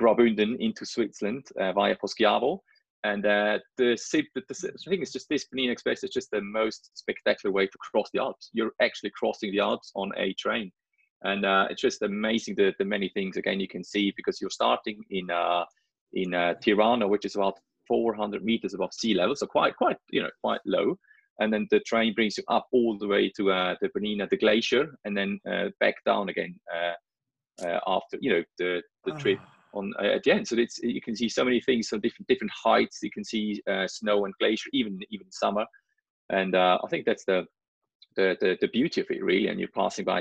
Graubünden 0.00 0.58
into 0.58 0.86
Switzerland 0.86 1.46
uh, 1.60 1.72
via 1.72 1.96
Poschiavo. 1.96 2.60
And 3.04 3.24
uh, 3.24 3.58
the, 3.76 3.96
the, 4.12 4.42
the, 4.48 4.72
thing 4.88 5.02
is 5.02 5.12
just 5.12 5.28
this 5.28 5.46
Bernina 5.54 5.70
Express 5.70 6.02
is 6.02 6.10
just 6.10 6.30
the 6.32 6.40
most 6.40 6.90
spectacular 6.94 7.52
way 7.52 7.66
to 7.66 7.78
cross 7.78 8.08
the 8.12 8.20
Alps. 8.20 8.50
You're 8.52 8.72
actually 8.82 9.12
crossing 9.16 9.52
the 9.52 9.60
Alps 9.60 9.92
on 9.94 10.10
a 10.16 10.32
train 10.34 10.72
and 11.22 11.44
uh, 11.44 11.66
it's 11.70 11.82
just 11.82 12.02
amazing 12.02 12.54
the, 12.54 12.72
the 12.78 12.84
many 12.84 13.08
things 13.08 13.36
again 13.36 13.60
you 13.60 13.68
can 13.68 13.82
see 13.82 14.12
because 14.16 14.40
you're 14.40 14.50
starting 14.50 15.00
in 15.10 15.30
uh, 15.30 15.64
in 16.14 16.32
uh, 16.32 16.54
Tirano, 16.64 17.08
which 17.08 17.24
is 17.24 17.36
about 17.36 17.58
400 17.86 18.44
meters 18.44 18.74
above 18.74 18.94
sea 18.94 19.14
level, 19.14 19.36
so 19.36 19.46
quite 19.46 19.76
quite 19.76 19.96
you 20.10 20.22
know 20.22 20.30
quite 20.42 20.60
low. 20.64 20.96
And 21.40 21.52
then 21.52 21.66
the 21.70 21.80
train 21.80 22.14
brings 22.14 22.36
you 22.36 22.44
up 22.48 22.66
all 22.72 22.98
the 22.98 23.06
way 23.06 23.30
to 23.36 23.52
uh, 23.52 23.76
the 23.80 23.88
Bernina, 23.90 24.28
the 24.28 24.36
glacier, 24.36 24.98
and 25.04 25.16
then 25.16 25.38
uh, 25.50 25.68
back 25.78 25.94
down 26.04 26.28
again 26.28 26.58
uh, 26.74 27.66
uh, 27.66 27.80
after 27.86 28.18
you 28.20 28.30
know 28.30 28.42
the 28.58 28.82
the 29.04 29.12
trip 29.12 29.38
ah. 29.40 29.78
on 29.78 29.92
at 30.02 30.24
the 30.24 30.32
end. 30.32 30.48
So 30.48 30.56
it's 30.56 30.78
you 30.82 31.00
can 31.00 31.14
see 31.14 31.28
so 31.28 31.44
many 31.44 31.60
things, 31.60 31.88
so 31.88 31.98
different 31.98 32.26
different 32.28 32.52
heights. 32.52 32.98
You 33.02 33.10
can 33.10 33.24
see 33.24 33.62
snow 33.86 34.24
and 34.24 34.34
glacier, 34.40 34.70
even 34.72 34.98
even 35.10 35.30
summer. 35.30 35.64
And 36.30 36.56
I 36.56 36.86
think 36.90 37.06
that's 37.06 37.24
the 37.24 37.46
the, 38.16 38.36
the, 38.40 38.58
the, 38.60 38.68
beauty 38.68 39.00
of 39.00 39.06
it 39.10 39.22
really 39.22 39.46
and 39.46 39.60
you're 39.60 39.68
passing 39.76 40.04
by 40.04 40.18
uh, 40.18 40.20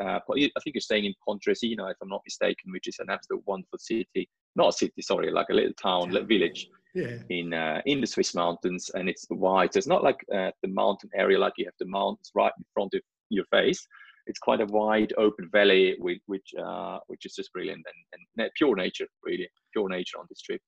I 0.00 0.20
think 0.28 0.74
you're 0.74 0.80
staying 0.80 1.06
in 1.06 1.14
Pontresina 1.26 1.88
if 1.88 1.96
I'm 2.00 2.08
not 2.08 2.22
mistaken 2.24 2.70
which 2.70 2.86
is 2.86 2.98
an 3.00 3.10
absolute 3.10 3.42
wonderful 3.44 3.78
city 3.80 4.28
not 4.54 4.68
a 4.68 4.72
city 4.72 5.02
sorry 5.02 5.32
like 5.32 5.48
a 5.50 5.54
little 5.54 5.72
town 5.74 6.10
little 6.10 6.28
village 6.28 6.68
yeah. 6.94 7.16
in 7.30 7.52
uh, 7.52 7.80
in 7.86 8.00
the 8.00 8.06
Swiss 8.06 8.34
mountains 8.34 8.90
and 8.94 9.08
it's 9.08 9.26
wide 9.30 9.72
so 9.72 9.78
it's 9.78 9.86
not 9.86 10.04
like 10.04 10.24
uh, 10.34 10.50
the 10.62 10.68
mountain 10.68 11.10
area 11.14 11.38
like 11.38 11.52
you 11.56 11.64
have 11.64 11.74
the 11.78 11.86
mountains 11.86 12.30
right 12.34 12.52
in 12.56 12.64
front 12.74 12.94
of 12.94 13.00
your 13.30 13.44
face 13.52 13.86
it's 14.26 14.38
quite 14.38 14.60
a 14.60 14.66
wide 14.66 15.12
open 15.18 15.48
valley 15.52 15.96
which 15.98 16.20
which, 16.26 16.50
uh, 16.62 16.98
which 17.06 17.24
is 17.24 17.34
just 17.34 17.52
brilliant 17.52 17.84
and, 18.12 18.22
and 18.38 18.50
pure 18.56 18.74
nature 18.74 19.06
really 19.22 19.48
pure 19.72 19.88
nature 19.88 20.18
on 20.18 20.26
this 20.28 20.40
trip 20.40 20.60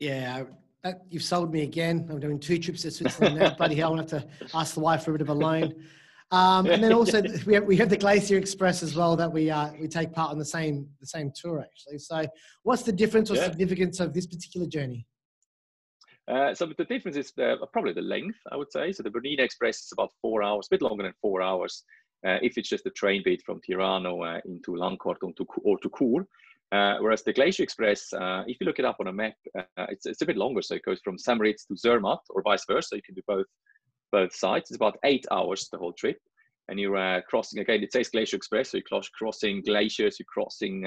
yeah 0.00 0.44
that, 0.84 1.00
you've 1.08 1.24
sold 1.24 1.50
me 1.50 1.62
again. 1.62 2.06
I'm 2.10 2.20
doing 2.20 2.38
two 2.38 2.58
trips 2.58 2.82
to 2.82 2.90
Switzerland 2.90 3.38
now. 3.38 3.54
Bloody 3.54 3.74
hell, 3.74 3.92
I'll 3.92 3.96
have 3.96 4.06
to 4.08 4.24
ask 4.52 4.74
the 4.74 4.80
wife 4.80 5.02
for 5.02 5.10
a 5.10 5.14
bit 5.14 5.22
of 5.22 5.30
a 5.30 5.34
loan. 5.34 5.74
Um, 6.30 6.66
and 6.66 6.82
then 6.84 6.92
also 6.98 7.22
we 7.46 7.54
have, 7.54 7.64
we 7.64 7.76
have 7.78 7.88
the 7.88 7.96
Glacier 7.96 8.36
Express 8.36 8.82
as 8.82 8.94
well 8.94 9.16
that 9.16 9.32
we 9.32 9.50
uh, 9.50 9.70
we 9.80 9.88
take 9.88 10.12
part 10.12 10.30
on 10.30 10.38
the 10.38 10.44
same 10.44 10.86
the 11.00 11.06
same 11.06 11.32
tour 11.34 11.60
actually. 11.60 11.98
So 11.98 12.26
what's 12.62 12.82
the 12.82 12.92
difference 12.92 13.30
or 13.30 13.36
yeah. 13.36 13.46
significance 13.46 13.98
of 13.98 14.12
this 14.12 14.26
particular 14.26 14.66
journey? 14.66 15.06
Uh, 16.26 16.54
so 16.54 16.66
the 16.66 16.84
difference 16.84 17.16
is 17.16 17.32
uh, 17.38 17.56
probably 17.72 17.92
the 17.92 18.00
length, 18.00 18.38
I 18.50 18.56
would 18.56 18.72
say. 18.72 18.92
So 18.92 19.02
the 19.02 19.10
Bernina 19.10 19.40
Express 19.40 19.82
is 19.82 19.92
about 19.92 20.12
four 20.22 20.42
hours, 20.42 20.66
a 20.66 20.74
bit 20.74 20.82
longer 20.82 21.02
than 21.02 21.12
four 21.20 21.42
hours, 21.42 21.84
uh, 22.26 22.38
if 22.40 22.56
it's 22.56 22.68
just 22.68 22.86
a 22.86 22.90
train 22.90 23.22
bit 23.24 23.42
from 23.44 23.60
Tirano 23.60 24.24
uh, 24.26 24.40
into 24.46 24.72
Landquart 24.72 25.16
or 25.22 25.32
to, 25.34 25.46
or 25.62 25.78
to 25.78 25.90
Chur. 25.98 26.26
Uh, 26.72 26.98
whereas 27.00 27.22
the 27.22 27.32
Glacier 27.32 27.62
Express, 27.62 28.12
uh, 28.14 28.42
if 28.46 28.56
you 28.58 28.66
look 28.66 28.78
it 28.78 28.86
up 28.86 28.96
on 29.00 29.08
a 29.08 29.12
map, 29.12 29.34
it's, 29.90 30.06
it's 30.06 30.22
a 30.22 30.26
bit 30.26 30.36
longer. 30.36 30.62
So 30.62 30.74
it 30.74 30.84
goes 30.84 31.00
from 31.04 31.18
St. 31.18 31.38
Moritz 31.38 31.66
to 31.66 31.76
Zermatt 31.76 32.20
or 32.30 32.42
vice 32.42 32.64
versa. 32.66 32.96
You 32.96 33.02
can 33.02 33.14
do 33.14 33.22
both 33.28 33.46
both 34.10 34.34
sides. 34.34 34.70
It's 34.70 34.76
about 34.76 34.96
eight 35.04 35.26
hours 35.30 35.68
the 35.70 35.78
whole 35.78 35.92
trip. 35.92 36.18
And 36.68 36.80
you're 36.80 37.22
crossing, 37.28 37.60
again, 37.60 37.82
it 37.82 37.92
says 37.92 38.08
Glacier 38.08 38.36
Express. 38.36 38.70
So 38.70 38.78
you're 38.78 39.02
crossing 39.18 39.62
glaciers, 39.62 40.18
you're 40.18 40.26
crossing 40.26 40.84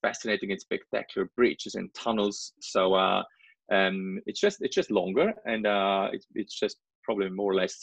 fascinating 0.00 0.52
and 0.52 0.60
spectacular 0.60 1.28
bridges 1.36 1.74
and 1.74 1.92
tunnels. 1.94 2.52
So 2.60 3.24
um, 3.72 4.20
it's 4.26 4.40
just 4.40 4.58
it's 4.60 4.74
just 4.74 4.90
longer 4.90 5.32
and 5.46 5.66
it's, 6.12 6.26
it's 6.34 6.58
just 6.58 6.76
probably 7.04 7.30
more 7.30 7.52
or 7.52 7.54
less 7.54 7.76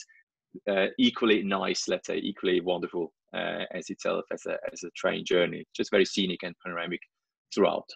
uh, 0.68 0.86
equally 0.98 1.42
nice, 1.42 1.88
let's 1.88 2.06
say, 2.06 2.18
equally 2.18 2.60
wonderful 2.60 3.12
uh, 3.34 3.64
as 3.72 3.88
itself 3.90 4.24
as 4.32 4.44
a 4.46 4.56
as 4.72 4.82
a 4.84 4.90
train 4.96 5.24
journey. 5.24 5.64
Just 5.74 5.90
very 5.90 6.04
scenic 6.04 6.42
and 6.42 6.54
panoramic 6.64 7.00
throughout. 7.54 7.88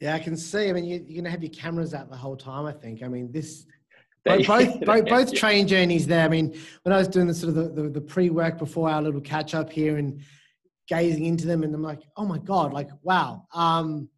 Yeah, 0.00 0.14
I 0.14 0.18
can 0.18 0.36
see. 0.36 0.68
I 0.68 0.72
mean, 0.72 0.84
you, 0.84 0.96
are 0.96 0.98
going 1.00 1.24
to 1.24 1.30
have 1.30 1.42
your 1.42 1.52
cameras 1.52 1.94
out 1.94 2.10
the 2.10 2.16
whole 2.16 2.36
time. 2.36 2.66
I 2.66 2.72
think. 2.72 3.02
I 3.02 3.08
mean, 3.08 3.30
this 3.32 3.66
both 4.24 4.46
both, 4.46 4.80
both, 4.84 5.04
both 5.06 5.34
train 5.34 5.66
journeys 5.66 6.06
there. 6.06 6.24
I 6.24 6.28
mean, 6.28 6.54
when 6.82 6.92
I 6.92 6.98
was 6.98 7.08
doing 7.08 7.26
the 7.26 7.34
sort 7.34 7.50
of 7.50 7.74
the, 7.74 7.82
the, 7.82 7.88
the 7.88 8.00
pre 8.00 8.30
work 8.30 8.58
before 8.58 8.90
our 8.90 9.02
little 9.02 9.20
catch 9.20 9.54
up 9.54 9.70
here 9.70 9.96
and 9.96 10.20
gazing 10.88 11.24
into 11.24 11.46
them, 11.46 11.62
and 11.62 11.74
I'm 11.74 11.82
like, 11.82 12.02
oh 12.16 12.24
my 12.24 12.38
god, 12.38 12.72
like 12.72 12.90
wow. 13.02 13.46
Um, 13.54 14.08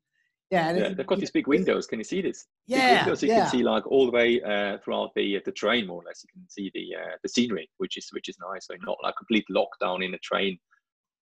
yeah, 0.51 0.73
yeah 0.73 0.89
they've 0.91 1.07
got 1.07 1.21
these 1.21 1.31
big 1.31 1.47
windows. 1.47 1.87
Can 1.87 1.99
you 1.99 2.05
see 2.05 2.23
this? 2.23 2.47
Yeah, 2.67 2.99
windows 2.99 3.23
you 3.23 3.29
yeah. 3.29 3.41
can 3.43 3.51
see 3.51 3.63
like 3.63 3.87
all 3.87 4.07
the 4.07 4.13
way 4.13 4.41
uh, 4.41 4.79
throughout 4.83 5.11
the 5.15 5.37
uh, 5.37 5.41
the 5.45 5.53
train, 5.53 5.87
more 5.87 6.01
or 6.03 6.05
less. 6.07 6.25
You 6.25 6.29
can 6.33 6.49
see 6.49 6.71
the 6.73 6.97
uh, 6.97 7.17
the 7.23 7.29
scenery, 7.29 7.69
which 7.77 7.99
is 7.99 8.09
which 8.13 8.29
is 8.29 8.37
nice. 8.39 8.67
So 8.67 8.75
not 8.87 8.97
like 9.03 9.17
complete 9.17 9.45
lockdown 9.51 10.05
in 10.05 10.15
a 10.15 10.19
train 10.19 10.59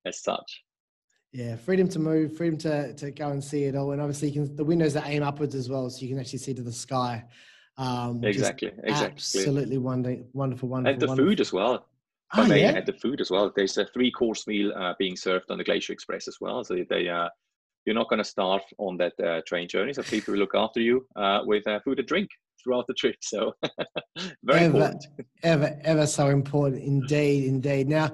as 0.05 0.23
such. 0.23 0.63
Yeah, 1.33 1.55
freedom 1.55 1.87
to 1.89 1.99
move, 1.99 2.37
freedom 2.37 2.57
to, 2.59 2.93
to 2.93 3.09
go 3.11 3.29
and 3.29 3.43
see 3.43 3.63
it 3.63 3.75
all, 3.75 3.91
and 3.91 4.01
obviously 4.01 4.29
you 4.29 4.45
can 4.45 4.55
the 4.55 4.63
windows 4.63 4.93
that 4.93 5.07
aim 5.07 5.23
upwards 5.23 5.55
as 5.55 5.67
well, 5.67 5.89
so 5.89 6.01
you 6.01 6.09
can 6.09 6.19
actually 6.19 6.39
see 6.39 6.53
to 6.53 6.61
the 6.61 6.71
sky. 6.71 7.25
Um, 7.77 8.23
exactly, 8.23 8.71
exactly. 8.83 9.15
Absolutely 9.15 9.79
wonderful, 9.79 10.27
wonderful, 10.33 10.69
wonderful. 10.69 10.93
And 10.93 11.01
the 11.01 11.07
wonderful. 11.07 11.29
food 11.29 11.41
as 11.41 11.51
well. 11.51 11.87
Oh, 12.35 12.45
they 12.45 12.61
yeah? 12.61 12.71
had 12.71 12.85
the 12.85 12.93
food 12.93 13.21
as 13.21 13.29
well. 13.29 13.51
There's 13.55 13.77
a 13.77 13.85
three 13.85 14.11
course 14.11 14.47
meal 14.47 14.71
uh, 14.75 14.93
being 14.97 15.15
served 15.15 15.51
on 15.51 15.57
the 15.57 15.63
Glacier 15.63 15.93
Express 15.93 16.27
as 16.27 16.37
well. 16.41 16.63
So 16.63 16.77
they 16.89 17.09
uh, 17.09 17.29
you're 17.85 17.95
not 17.95 18.09
going 18.09 18.19
to 18.19 18.23
starve 18.23 18.61
on 18.77 18.97
that 18.97 19.13
uh, 19.19 19.41
train 19.45 19.67
journey. 19.67 19.93
So 19.93 20.03
people 20.03 20.33
will 20.33 20.39
look 20.39 20.55
after 20.55 20.79
you 20.79 21.05
uh, 21.15 21.41
with 21.45 21.67
uh, 21.67 21.79
food 21.81 21.99
and 21.99 22.07
drink 22.07 22.29
throughout 22.63 22.87
the 22.87 22.93
trip. 22.93 23.15
So 23.21 23.53
very 24.43 24.61
ever, 24.61 24.65
important. 24.65 25.05
Ever, 25.43 25.79
ever 25.83 26.07
so 26.07 26.29
important 26.29 26.81
indeed, 26.81 27.45
indeed. 27.45 27.87
Now, 27.87 28.11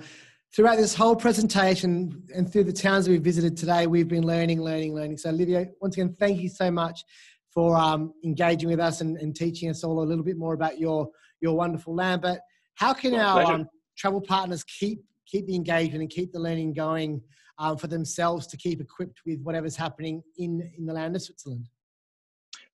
throughout 0.55 0.77
this 0.77 0.95
whole 0.95 1.15
presentation 1.15 2.23
and 2.33 2.51
through 2.51 2.63
the 2.63 2.73
towns 2.73 3.07
we 3.07 3.17
visited 3.17 3.55
today, 3.55 3.87
we've 3.87 4.07
been 4.07 4.25
learning, 4.25 4.61
learning, 4.61 4.95
learning. 4.95 5.17
So, 5.17 5.29
Livio, 5.29 5.67
once 5.81 5.95
again, 5.95 6.15
thank 6.19 6.41
you 6.41 6.49
so 6.49 6.71
much 6.71 7.03
for 7.53 7.77
um, 7.77 8.13
engaging 8.23 8.69
with 8.69 8.79
us 8.79 9.01
and, 9.01 9.17
and, 9.17 9.35
teaching 9.35 9.71
us 9.71 9.83
all 9.83 10.03
a 10.03 10.05
little 10.05 10.23
bit 10.23 10.37
more 10.37 10.53
about 10.53 10.79
your 10.79 11.09
your 11.41 11.55
wonderful 11.55 11.95
land. 11.95 12.21
But 12.21 12.41
how 12.75 12.93
can 12.93 13.13
My 13.13 13.19
our 13.19 13.53
um, 13.53 13.69
travel 13.97 14.21
partners 14.21 14.63
keep 14.63 15.03
keep 15.29 15.45
the 15.47 15.55
engagement 15.55 16.01
and 16.01 16.09
keep 16.09 16.31
the 16.31 16.39
learning 16.39 16.73
going 16.73 17.21
um, 17.57 17.77
for 17.77 17.87
themselves 17.87 18.47
to 18.47 18.57
keep 18.57 18.81
equipped 18.81 19.19
with 19.25 19.41
whatever's 19.41 19.75
happening 19.75 20.23
in 20.37 20.71
in 20.77 20.85
the 20.85 20.93
land 20.93 21.15
of 21.15 21.21
Switzerland? 21.21 21.67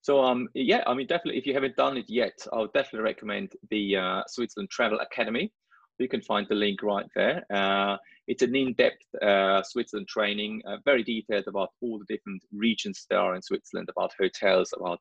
So 0.01 0.23
um, 0.23 0.47
yeah, 0.53 0.83
I 0.85 0.93
mean, 0.93 1.07
definitely, 1.07 1.39
if 1.39 1.47
you 1.47 1.53
haven't 1.53 1.75
done 1.75 1.97
it 1.97 2.05
yet, 2.07 2.37
I 2.53 2.59
would 2.59 2.73
definitely 2.73 3.01
recommend 3.01 3.53
the 3.71 3.97
uh, 3.97 4.21
Switzerland 4.27 4.69
Travel 4.69 4.99
Academy. 4.99 5.51
You 5.97 6.07
can 6.07 6.21
find 6.21 6.45
the 6.47 6.55
link 6.55 6.83
right 6.83 7.07
there. 7.15 7.43
Uh, 7.51 7.97
it's 8.27 8.43
an 8.43 8.55
in-depth 8.55 9.05
uh, 9.21 9.63
Switzerland 9.63 10.07
training, 10.07 10.61
uh, 10.67 10.77
very 10.83 11.03
detailed 11.03 11.47
about 11.47 11.69
all 11.81 11.97
the 11.97 12.13
different 12.13 12.43
regions 12.53 13.05
there 13.09 13.19
are 13.19 13.35
in 13.35 13.41
Switzerland, 13.41 13.89
about 13.89 14.11
hotels, 14.19 14.73
about 14.77 14.99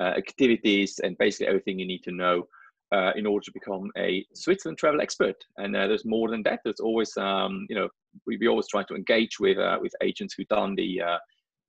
uh, 0.00 0.14
activities, 0.24 0.98
and 1.02 1.16
basically 1.16 1.46
everything 1.46 1.78
you 1.78 1.86
need 1.86 2.02
to 2.02 2.12
know 2.12 2.46
uh, 2.92 3.12
in 3.16 3.26
order 3.26 3.44
to 3.44 3.52
become 3.52 3.90
a 3.96 4.24
Switzerland 4.34 4.78
travel 4.78 5.00
expert. 5.00 5.36
And 5.56 5.74
uh, 5.74 5.86
there's 5.88 6.04
more 6.04 6.28
than 6.30 6.42
that. 6.44 6.60
There's 6.62 6.80
always, 6.80 7.16
um, 7.16 7.66
you 7.68 7.76
know, 7.76 7.88
we, 8.26 8.36
we 8.36 8.48
always 8.48 8.68
try 8.68 8.82
to 8.84 8.94
engage 8.94 9.40
with 9.40 9.58
uh, 9.58 9.78
with 9.80 9.92
agents 10.02 10.34
who've 10.34 10.48
done 10.48 10.74
the 10.74 11.00
uh, 11.00 11.18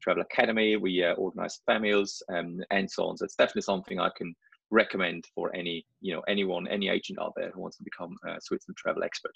travel 0.01 0.23
academy. 0.23 0.75
We 0.75 1.03
uh, 1.03 1.13
organize 1.13 1.62
famils 1.65 2.21
um, 2.33 2.62
and 2.71 2.89
so 2.89 3.05
on. 3.07 3.17
So 3.17 3.25
it's 3.25 3.36
definitely 3.36 3.62
something 3.62 3.99
I 3.99 4.09
can 4.17 4.36
recommend 4.69 5.25
for 5.36 5.55
any, 5.55 5.86
you 6.01 6.13
know, 6.13 6.21
anyone, 6.27 6.67
any 6.67 6.89
agent 6.89 7.19
out 7.21 7.33
there 7.38 7.51
who 7.51 7.62
wants 7.62 7.77
to 7.77 7.83
become 7.83 8.17
a 8.27 8.41
Switzerland 8.41 8.77
travel 8.77 9.03
expert. 9.03 9.36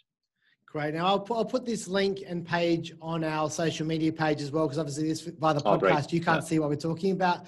Great. 0.65 0.95
Now 0.95 1.05
I'll 1.05 1.19
put, 1.19 1.37
I'll 1.37 1.45
put 1.45 1.65
this 1.65 1.87
link 1.87 2.23
and 2.27 2.45
page 2.45 2.91
on 3.01 3.23
our 3.23 3.49
social 3.49 3.85
media 3.87 4.11
page 4.11 4.41
as 4.41 4.51
well, 4.51 4.65
because 4.65 4.79
obviously 4.79 5.07
this 5.07 5.21
by 5.21 5.53
the 5.53 5.61
Oh, 5.63 5.77
podcast 5.77 6.11
you 6.11 6.19
can't 6.19 6.43
Yeah. 6.43 6.47
see 6.49 6.59
what 6.59 6.69
we're 6.69 6.75
talking 6.75 7.11
about. 7.11 7.45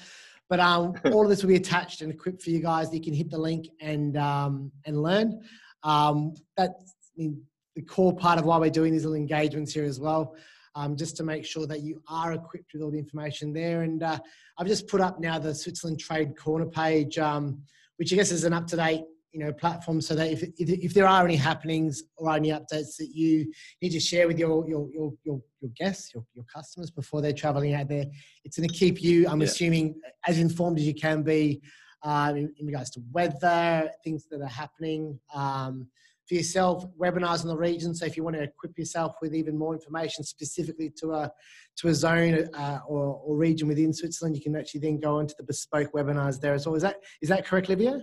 But 0.50 0.60
um, 0.60 0.96
all 1.14 1.24
of 1.24 1.30
this 1.30 1.44
will 1.44 1.50
be 1.50 1.56
attached 1.56 2.02
and 2.02 2.12
equipped 2.12 2.42
for 2.42 2.50
you 2.50 2.60
guys. 2.60 2.94
You 2.94 3.02
can 3.02 3.14
hit 3.14 3.30
the 3.30 3.38
link 3.38 3.68
and 3.80 4.18
um, 4.18 4.72
and 4.86 5.02
learn. 5.02 5.42
Um, 5.84 6.34
that's 6.58 6.96
I 7.18 7.22
mean, 7.22 7.42
the 7.76 7.82
core 7.84 8.16
part 8.16 8.40
of 8.40 8.46
why 8.46 8.58
we're 8.58 8.70
doing 8.70 8.92
these 8.92 9.06
little 9.06 9.16
engagements 9.16 9.74
here 9.74 9.86
as 9.86 10.00
well, 10.00 10.36
um, 10.76 10.98
just 10.98 11.16
to 11.18 11.24
make 11.24 11.46
sure 11.46 11.68
that 11.68 11.82
you 11.82 12.02
are 12.08 12.34
equipped 12.34 12.74
with 12.74 12.82
all 12.82 12.92
the 12.92 13.00
information 13.00 13.54
there. 13.54 13.84
And 13.84 14.04
uh, 14.04 14.20
I've 14.58 14.68
just 14.68 14.88
put 14.88 15.02
up 15.02 15.20
now 15.20 15.40
the 15.40 15.54
Switzerland 15.54 16.00
Trade 16.00 16.36
Corner 16.38 16.66
page, 16.66 17.18
um, 17.18 17.62
which 17.98 18.12
I 18.12 18.18
guess 18.18 18.32
is 18.32 18.44
an 18.44 18.54
up 18.54 18.68
to 18.68 18.76
date 18.76 19.04
you 19.32 19.40
know 19.40 19.52
platform 19.54 20.02
so 20.02 20.16
that 20.16 20.32
if, 20.32 20.42
if, 20.44 20.70
if 20.70 20.94
there 20.94 21.08
are 21.08 21.24
any 21.24 21.36
happenings 21.36 22.04
or 22.18 22.34
any 22.36 22.50
updates 22.50 22.98
that 22.98 23.10
you 23.14 23.52
need 23.82 23.92
to 23.92 24.00
share 24.00 24.28
with 24.28 24.40
your 24.40 24.68
your 24.68 24.88
your 24.92 25.14
your, 25.24 25.42
your 25.62 25.72
guests 25.76 26.14
your, 26.14 26.24
your 26.34 26.46
customers 26.46 26.90
before 26.90 27.22
they're 27.22 27.34
traveling 27.34 27.74
out 27.74 27.88
there 27.88 28.06
it's 28.44 28.58
going 28.58 28.68
to 28.68 28.76
keep 28.76 29.02
you 29.02 29.28
i'm 29.28 29.42
Yeah. 29.42 29.46
assuming 29.48 29.96
as 30.28 30.40
informed 30.40 30.80
as 30.80 30.86
you 30.86 30.96
can 30.96 31.22
be 31.24 31.62
um, 32.04 32.38
in, 32.38 32.54
in 32.58 32.66
regards 32.66 32.90
to 32.92 33.02
weather 33.12 33.90
things 34.04 34.26
that 34.32 34.42
are 34.42 34.48
happening 34.48 35.20
um, 35.34 35.88
for 36.28 36.36
yourself 36.36 36.86
webinars 36.98 37.42
in 37.42 37.50
the 37.50 37.58
region. 37.58 37.94
So 37.94 38.06
if 38.06 38.16
you 38.16 38.24
want 38.24 38.36
to 38.36 38.44
equip 38.44 38.78
yourself 38.78 39.16
with 39.22 39.34
even 39.34 39.58
more 39.58 39.74
information 39.74 40.24
specifically 40.24 40.92
to 41.00 41.12
a 41.14 41.32
to 41.78 41.88
a 41.88 41.94
zone 41.94 42.48
uh, 42.54 42.80
or, 42.88 43.20
or 43.26 43.36
region 43.36 43.68
within 43.68 43.92
switzerland 43.92 44.36
you 44.36 44.42
can 44.42 44.56
actually 44.56 44.82
then 44.82 45.00
go 45.00 45.20
into 45.20 45.34
the 45.38 45.44
bespoke 45.44 45.92
webinars 45.92 46.40
there 46.40 46.54
as 46.54 46.66
well. 46.66 46.76
Is 46.76 46.84
that 46.84 46.98
is 47.22 47.30
that 47.30 47.46
correct 47.46 47.68
Livio 47.68 48.02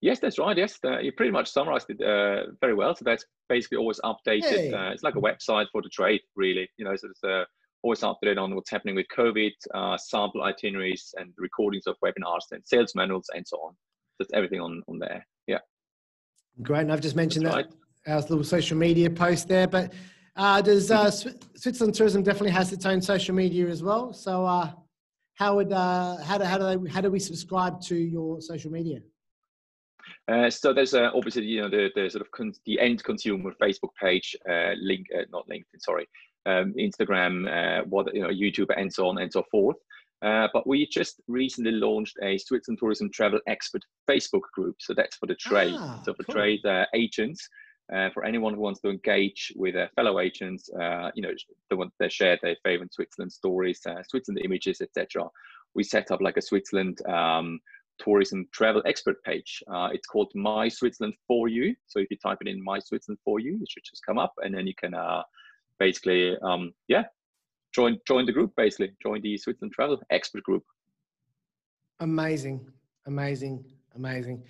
Yes, 0.00 0.20
that's 0.20 0.38
right. 0.38 0.56
Yes, 0.56 0.78
uh, 0.84 0.98
you 0.98 1.12
pretty 1.12 1.32
much 1.32 1.50
summarized 1.50 1.90
it 1.90 2.00
uh, 2.02 2.52
very 2.60 2.74
well. 2.74 2.94
So 2.94 3.04
that's 3.04 3.24
basically 3.48 3.78
always 3.78 4.00
updated. 4.00 4.42
Hey. 4.42 4.72
Uh, 4.72 4.90
it's 4.90 5.02
like 5.02 5.16
a 5.16 5.20
website 5.20 5.66
for 5.72 5.82
the 5.82 5.88
trade, 5.88 6.20
really. 6.34 6.68
You 6.76 6.84
know, 6.84 6.96
so 6.96 7.08
it's 7.08 7.24
uh, 7.24 7.44
always 7.82 8.00
updated 8.00 8.38
on 8.38 8.54
what's 8.54 8.70
happening 8.70 8.94
with 8.94 9.06
COVID, 9.16 9.52
uh, 9.74 9.96
sample 9.96 10.42
itineraries, 10.42 11.14
and 11.18 11.32
recordings 11.38 11.86
of 11.86 11.96
webinars 12.04 12.44
and 12.52 12.62
sales 12.64 12.94
manuals 12.94 13.26
and 13.34 13.46
so 13.46 13.58
on. 13.58 13.74
Just 14.20 14.32
everything 14.34 14.60
on 14.60 14.82
on 14.88 14.98
there. 14.98 15.26
Yeah, 15.46 15.58
Great, 16.62 16.82
and 16.82 16.92
I've 16.92 17.00
just 17.00 17.16
mentioned 17.16 17.46
that's 17.46 17.56
that 17.56 17.66
right. 18.06 18.14
our 18.14 18.20
little 18.20 18.44
social 18.44 18.78
media 18.78 19.10
post 19.10 19.48
there. 19.48 19.66
But 19.66 19.92
uh, 20.36 20.62
does 20.62 20.90
uh, 20.90 21.10
Switzerland 21.10 21.94
Tourism 21.94 22.22
definitely 22.22 22.50
has 22.50 22.72
its 22.72 22.86
own 22.86 23.00
social 23.00 23.34
media 23.34 23.68
as 23.68 23.82
well? 23.82 24.12
So 24.12 24.46
uh, 24.46 24.72
how 25.34 25.56
would 25.56 25.72
uh, 25.72 26.16
how 26.22 26.38
do 26.38 26.44
how 26.44 26.58
do 26.58 26.64
they, 26.64 26.90
how 26.90 27.00
do 27.00 27.10
we 27.10 27.20
subscribe 27.20 27.80
to 27.82 27.94
your 27.96 28.40
social 28.40 28.70
media? 28.70 29.00
Uh, 30.28 30.50
so 30.50 30.72
there's 30.72 30.94
uh, 30.94 31.10
obviously 31.14 31.44
you 31.44 31.62
know 31.62 31.68
the, 31.68 31.90
the 31.94 32.08
sort 32.10 32.26
of 32.26 32.54
the 32.64 32.80
end 32.80 33.02
consumer 33.04 33.52
Facebook 33.62 33.94
page, 34.00 34.36
uh, 34.48 34.72
link 34.80 35.06
uh, 35.16 35.22
not 35.30 35.48
LinkedIn, 35.48 35.80
sorry, 35.80 36.08
um, 36.46 36.74
Instagram, 36.78 37.46
uh, 37.48 37.84
what 37.84 38.12
you 38.14 38.22
know 38.22 38.28
YouTube 38.28 38.70
and 38.76 38.92
so 38.92 39.08
on 39.08 39.18
and 39.18 39.32
so 39.32 39.44
forth. 39.50 39.76
Uh, 40.22 40.48
but 40.52 40.66
we 40.66 40.86
just 40.86 41.20
recently 41.28 41.72
launched 41.72 42.16
a 42.22 42.38
Switzerland 42.38 42.78
Tourism 42.78 43.10
Travel 43.12 43.40
Expert 43.46 43.82
Facebook 44.08 44.42
group. 44.54 44.76
So 44.80 44.94
that's 44.94 45.16
for 45.16 45.26
the 45.26 45.34
trade. 45.34 45.74
Ah, 45.76 46.00
so 46.04 46.14
for 46.14 46.24
cool. 46.24 46.34
trade 46.34 46.64
uh, 46.64 46.86
agents, 46.94 47.46
uh, 47.94 48.08
for 48.10 48.24
anyone 48.24 48.54
who 48.54 48.60
wants 48.60 48.80
to 48.80 48.88
engage 48.88 49.52
with 49.56 49.76
uh, 49.76 49.86
fellow 49.94 50.18
agents, 50.18 50.70
uh, 50.80 51.10
you 51.14 51.22
know, 51.22 51.32
the 51.70 51.76
one 51.76 51.90
that 52.00 52.12
share 52.12 52.38
their 52.42 52.56
favorite 52.64 52.94
Switzerland 52.94 53.30
stories, 53.30 53.80
uh, 53.86 54.02
Switzerland 54.08 54.44
images, 54.44 54.80
etc. 54.80 55.28
We 55.74 55.84
set 55.84 56.10
up 56.10 56.20
like 56.22 56.38
a 56.38 56.42
Switzerland 56.42 57.06
um, 57.06 57.60
tourism 57.98 58.46
travel 58.52 58.82
expert 58.86 59.22
page. 59.24 59.62
Uh, 59.72 59.88
it's 59.92 60.06
called 60.06 60.30
My 60.34 60.68
Switzerland 60.68 61.14
for 61.26 61.48
You. 61.48 61.74
So 61.86 61.98
if 61.98 62.10
you 62.10 62.16
type 62.16 62.38
it 62.40 62.48
in 62.48 62.62
My 62.62 62.78
Switzerland 62.78 63.18
for 63.24 63.40
You, 63.40 63.58
it 63.60 63.70
should 63.70 63.84
just 63.84 64.04
come 64.04 64.18
up, 64.18 64.34
and 64.38 64.54
then 64.54 64.66
you 64.66 64.74
can 64.74 64.94
uh, 64.94 65.22
basically, 65.78 66.36
um, 66.42 66.72
yeah, 66.88 67.04
join 67.74 67.98
join 68.06 68.26
the 68.26 68.32
group. 68.32 68.52
Basically, 68.56 68.92
join 69.02 69.20
the 69.22 69.36
Switzerland 69.36 69.72
travel 69.72 70.00
expert 70.10 70.42
group. 70.42 70.64
Amazing, 72.00 72.66
amazing, 73.06 73.64
amazing. 73.94 74.42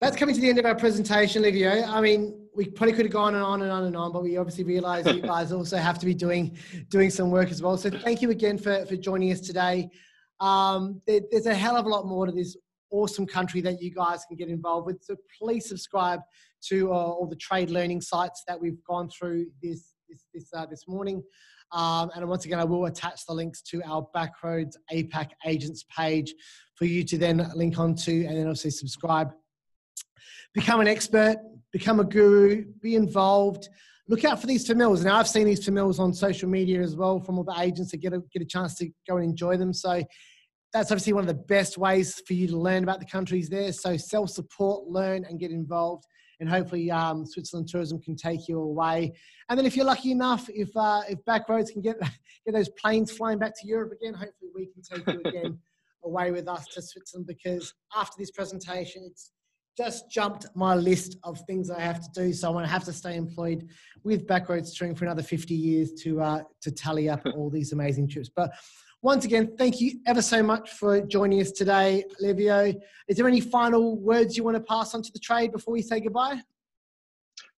That's 0.00 0.16
coming 0.16 0.34
to 0.34 0.40
the 0.40 0.48
end 0.48 0.58
of 0.58 0.64
our 0.64 0.76
presentation, 0.76 1.42
Livio. 1.42 1.82
I 1.84 2.00
mean, 2.00 2.46
we 2.54 2.66
probably 2.66 2.92
could 2.92 3.06
have 3.06 3.12
gone 3.12 3.34
and 3.34 3.42
on 3.42 3.62
and 3.62 3.70
on 3.72 3.84
and 3.84 3.96
on, 3.96 4.12
but 4.12 4.22
we 4.22 4.36
obviously 4.36 4.62
realize 4.62 5.04
you 5.06 5.20
guys 5.34 5.50
also 5.50 5.76
have 5.76 5.98
to 5.98 6.06
be 6.06 6.14
doing 6.14 6.56
doing 6.88 7.10
some 7.10 7.30
work 7.30 7.50
as 7.50 7.62
well. 7.62 7.76
So 7.76 7.90
thank 7.90 8.22
you 8.22 8.30
again 8.30 8.58
for, 8.58 8.86
for 8.86 8.96
joining 8.96 9.32
us 9.32 9.40
today. 9.40 9.90
Um, 10.40 11.00
there, 11.06 11.20
there's 11.30 11.46
a 11.46 11.54
hell 11.54 11.76
of 11.76 11.86
a 11.86 11.88
lot 11.88 12.06
more 12.06 12.26
to 12.26 12.32
this 12.32 12.56
awesome 12.90 13.26
country 13.26 13.60
that 13.60 13.82
you 13.82 13.90
guys 13.90 14.24
can 14.26 14.36
get 14.36 14.48
involved 14.48 14.86
with. 14.86 15.02
So 15.02 15.16
please 15.40 15.68
subscribe 15.68 16.20
to 16.68 16.92
uh, 16.92 16.96
all 16.96 17.26
the 17.26 17.36
trade 17.36 17.70
learning 17.70 18.00
sites 18.00 18.42
that 18.46 18.60
we've 18.60 18.82
gone 18.84 19.08
through 19.10 19.46
this 19.62 19.94
this 20.08 20.24
this, 20.32 20.48
uh, 20.54 20.66
this 20.66 20.88
morning. 20.88 21.22
Um, 21.72 22.10
and 22.14 22.26
once 22.26 22.46
again, 22.46 22.60
I 22.60 22.64
will 22.64 22.86
attach 22.86 23.26
the 23.26 23.34
links 23.34 23.60
to 23.62 23.82
our 23.84 24.06
Backroads 24.16 24.76
APAC 24.90 25.30
agents 25.44 25.84
page 25.94 26.34
for 26.76 26.86
you 26.86 27.04
to 27.04 27.18
then 27.18 27.50
link 27.54 27.78
onto 27.78 28.24
and 28.26 28.36
then 28.36 28.48
also 28.48 28.70
subscribe. 28.70 29.32
Become 30.54 30.80
an 30.80 30.88
expert, 30.88 31.36
become 31.72 32.00
a 32.00 32.04
guru, 32.04 32.64
be 32.80 32.94
involved. 32.94 33.68
Look 34.08 34.24
out 34.24 34.40
for 34.40 34.46
these 34.46 34.66
familiars. 34.66 35.04
Now, 35.04 35.18
I've 35.18 35.28
seen 35.28 35.46
these 35.46 35.64
familiars 35.64 35.98
on 35.98 36.14
social 36.14 36.48
media 36.48 36.80
as 36.80 36.96
well 36.96 37.20
from 37.20 37.38
all 37.38 37.44
the 37.44 37.60
agents 37.60 37.90
that 37.90 37.98
get 37.98 38.14
a, 38.14 38.22
get 38.32 38.42
a 38.42 38.46
chance 38.46 38.74
to 38.76 38.88
go 39.08 39.16
and 39.16 39.24
enjoy 39.24 39.56
them. 39.56 39.72
So 39.74 40.02
that's 40.72 40.90
obviously 40.90 41.12
one 41.12 41.22
of 41.22 41.28
the 41.28 41.42
best 41.44 41.78
ways 41.78 42.20
for 42.26 42.32
you 42.32 42.46
to 42.48 42.56
learn 42.56 42.82
about 42.82 43.00
the 43.00 43.06
countries 43.06 43.48
there. 43.48 43.72
So 43.72 43.96
self 43.96 44.30
support, 44.30 44.88
learn, 44.88 45.24
and 45.24 45.38
get 45.38 45.50
involved 45.50 46.04
and 46.40 46.48
hopefully 46.48 46.90
um, 46.90 47.26
Switzerland 47.26 47.68
Tourism 47.68 48.00
can 48.00 48.16
take 48.16 48.48
you 48.48 48.60
away. 48.60 49.12
And 49.48 49.58
then 49.58 49.66
if 49.66 49.76
you're 49.76 49.84
lucky 49.84 50.12
enough, 50.12 50.48
if 50.48 50.70
uh, 50.76 51.02
if 51.08 51.18
Backroads 51.24 51.72
can 51.72 51.82
get 51.82 51.98
get 52.46 52.52
those 52.52 52.68
planes 52.70 53.12
flying 53.12 53.38
back 53.38 53.54
to 53.60 53.66
Europe 53.66 53.92
again, 53.92 54.14
hopefully 54.14 54.50
we 54.54 54.66
can 54.66 54.82
take 54.82 55.06
you 55.06 55.20
again 55.24 55.58
away 56.04 56.30
with 56.30 56.48
us 56.48 56.66
to 56.74 56.82
Switzerland 56.82 57.26
because 57.26 57.74
after 57.96 58.14
this 58.18 58.30
presentation, 58.30 59.02
it's 59.04 59.32
just 59.78 60.10
jumped 60.10 60.46
my 60.56 60.74
list 60.74 61.16
of 61.22 61.40
things 61.42 61.70
I 61.70 61.80
have 61.80 62.00
to 62.00 62.10
do. 62.12 62.32
So 62.32 62.48
I'm 62.48 62.54
going 62.54 62.64
to 62.64 62.70
have 62.70 62.84
to 62.84 62.92
stay 62.92 63.16
employed 63.16 63.68
with 64.02 64.26
Backroads 64.26 64.76
Touring 64.76 64.96
for 64.96 65.04
another 65.04 65.22
50 65.22 65.54
years 65.54 65.92
to 66.02 66.20
uh, 66.20 66.42
to 66.62 66.72
tally 66.72 67.08
up 67.08 67.24
all 67.36 67.48
these 67.48 67.72
amazing 67.72 68.08
trips. 68.08 68.28
But 68.28 68.50
once 69.00 69.24
again, 69.24 69.54
thank 69.56 69.80
you 69.80 70.00
ever 70.06 70.20
so 70.20 70.42
much 70.42 70.70
for 70.70 71.00
joining 71.00 71.40
us 71.40 71.52
today, 71.52 72.04
Livio. 72.20 72.74
Is 73.06 73.16
there 73.16 73.28
any 73.28 73.40
final 73.40 73.96
words 73.96 74.36
you 74.36 74.42
want 74.42 74.56
to 74.56 74.62
pass 74.62 74.92
on 74.94 75.02
to 75.02 75.12
the 75.12 75.20
trade 75.20 75.52
before 75.52 75.72
we 75.72 75.82
say 75.82 76.00
goodbye? 76.00 76.40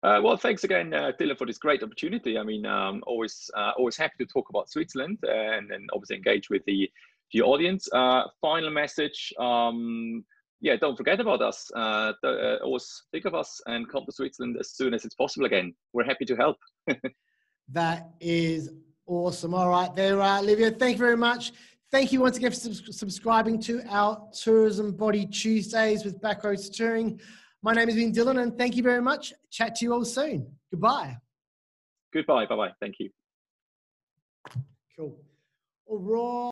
Uh, 0.02 0.20
well, 0.22 0.36
thanks 0.36 0.64
again, 0.64 0.92
uh, 0.92 1.12
Dylan, 1.18 1.38
for 1.38 1.46
this 1.46 1.58
great 1.58 1.82
opportunity. 1.82 2.38
I 2.38 2.42
mean, 2.42 2.64
um, 2.66 3.02
always, 3.06 3.50
uh, 3.54 3.72
always 3.76 3.96
happy 3.96 4.14
to 4.18 4.26
talk 4.26 4.48
about 4.50 4.70
Switzerland 4.70 5.18
and, 5.22 5.70
and 5.72 5.88
obviously 5.94 6.16
engage 6.16 6.50
with 6.50 6.62
the, 6.66 6.90
the 7.32 7.42
audience. 7.42 7.88
Uh, 7.92 8.24
final 8.40 8.70
message: 8.70 9.32
um, 9.38 10.24
yeah, 10.60 10.76
don't 10.76 10.96
forget 10.96 11.20
about 11.20 11.42
us. 11.42 11.70
Uh, 11.74 12.12
uh, 12.24 12.56
always 12.62 13.02
think 13.12 13.24
of 13.24 13.34
us 13.34 13.60
and 13.66 13.88
come 13.90 14.04
to 14.06 14.12
Switzerland 14.12 14.56
as 14.60 14.72
soon 14.72 14.94
as 14.94 15.04
it's 15.04 15.14
possible 15.14 15.46
again. 15.46 15.74
We're 15.92 16.04
happy 16.04 16.24
to 16.26 16.36
help. 16.36 16.56
that 17.72 18.10
is 18.20 18.70
Awesome. 19.10 19.54
All 19.54 19.68
right, 19.68 19.92
there, 19.92 20.20
uh, 20.22 20.40
Livio. 20.40 20.70
Thank 20.70 20.92
you 20.92 21.04
very 21.04 21.16
much. 21.16 21.50
Thank 21.90 22.12
you 22.12 22.20
once 22.20 22.36
again 22.36 22.52
for 22.52 22.92
subscribing 22.92 23.60
to 23.62 23.82
our 23.88 24.28
Tourism 24.32 24.92
Body 24.92 25.26
Tuesdays 25.26 26.04
with 26.04 26.20
Backroads 26.20 26.70
Touring. 26.72 27.20
My 27.60 27.72
name 27.72 27.88
has 27.88 27.96
been 27.96 28.12
Dylan, 28.12 28.40
and 28.40 28.56
thank 28.56 28.76
you 28.76 28.84
very 28.84 29.02
much. 29.02 29.32
Chat 29.50 29.74
to 29.76 29.84
you 29.84 29.94
all 29.94 30.04
soon. 30.04 30.46
Goodbye. 30.70 31.16
Goodbye. 32.14 32.46
Bye 32.46 32.54
bye. 32.54 32.70
Thank 32.80 33.00
you. 33.00 33.10
Cool. 34.96 35.18
All 35.86 35.98
right. 35.98 36.40